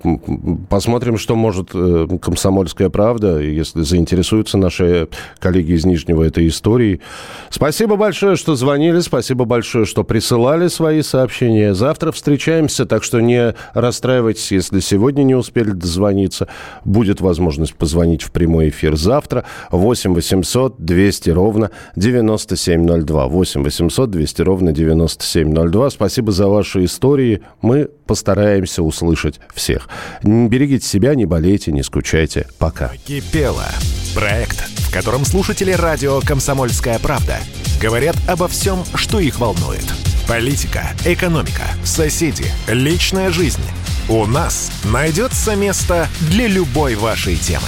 посмотрим, 0.69 1.17
что 1.17 1.35
может 1.35 1.69
э, 1.73 2.07
комсомольская 2.21 2.89
правда, 2.89 3.39
если 3.39 3.81
заинтересуются 3.81 4.57
наши 4.57 5.07
коллеги 5.39 5.73
из 5.73 5.85
Нижнего 5.85 6.23
этой 6.23 6.47
историей. 6.47 7.01
Спасибо 7.49 7.95
большое, 7.95 8.35
что 8.35 8.55
звонили. 8.55 8.99
Спасибо 8.99 9.45
большое, 9.45 9.85
что 9.85 10.03
присылали 10.03 10.67
свои 10.67 11.01
сообщения. 11.01 11.73
Завтра 11.73 12.11
встречаемся, 12.11 12.85
так 12.85 13.03
что 13.03 13.19
не 13.19 13.53
расстраивайтесь, 13.73 14.51
если 14.51 14.79
сегодня 14.79 15.23
не 15.23 15.35
успели 15.35 15.71
дозвониться. 15.71 16.47
Будет 16.83 17.21
возможность 17.21 17.75
позвонить 17.75 18.23
в 18.23 18.31
прямой 18.31 18.69
эфир 18.69 18.95
завтра. 18.95 19.45
8 19.71 20.13
800 20.13 20.75
200 20.77 21.29
ровно 21.29 21.66
9702. 21.95 23.27
8 23.27 23.63
800 23.63 24.09
200 24.09 24.41
ровно 24.41 24.71
9702. 24.71 25.89
Спасибо 25.89 26.31
за 26.31 26.47
ваши 26.47 26.85
истории. 26.85 27.41
Мы 27.61 27.89
постараемся 28.05 28.83
услышать 28.83 29.39
всех. 29.53 29.89
Берегите 30.23 30.87
себя, 30.87 31.15
не 31.15 31.25
болейте, 31.25 31.71
не 31.71 31.83
скучайте. 31.83 32.47
Пока. 32.57 32.91
Кипело. 33.05 33.65
Проект, 34.15 34.57
в 34.79 34.91
котором 34.91 35.25
слушатели 35.25 35.71
радио 35.71 36.19
«Комсомольская 36.21 36.97
правда» 36.99 37.37
говорят 37.81 38.15
обо 38.27 38.47
всем, 38.47 38.83
что 38.95 39.19
их 39.19 39.39
волнует. 39.39 39.85
Политика, 40.27 40.89
экономика, 41.05 41.63
соседи, 41.83 42.45
личная 42.67 43.29
жизнь. 43.29 43.61
У 44.09 44.25
нас 44.25 44.71
найдется 44.85 45.55
место 45.55 46.07
для 46.31 46.47
любой 46.47 46.95
вашей 46.95 47.35
темы. 47.35 47.67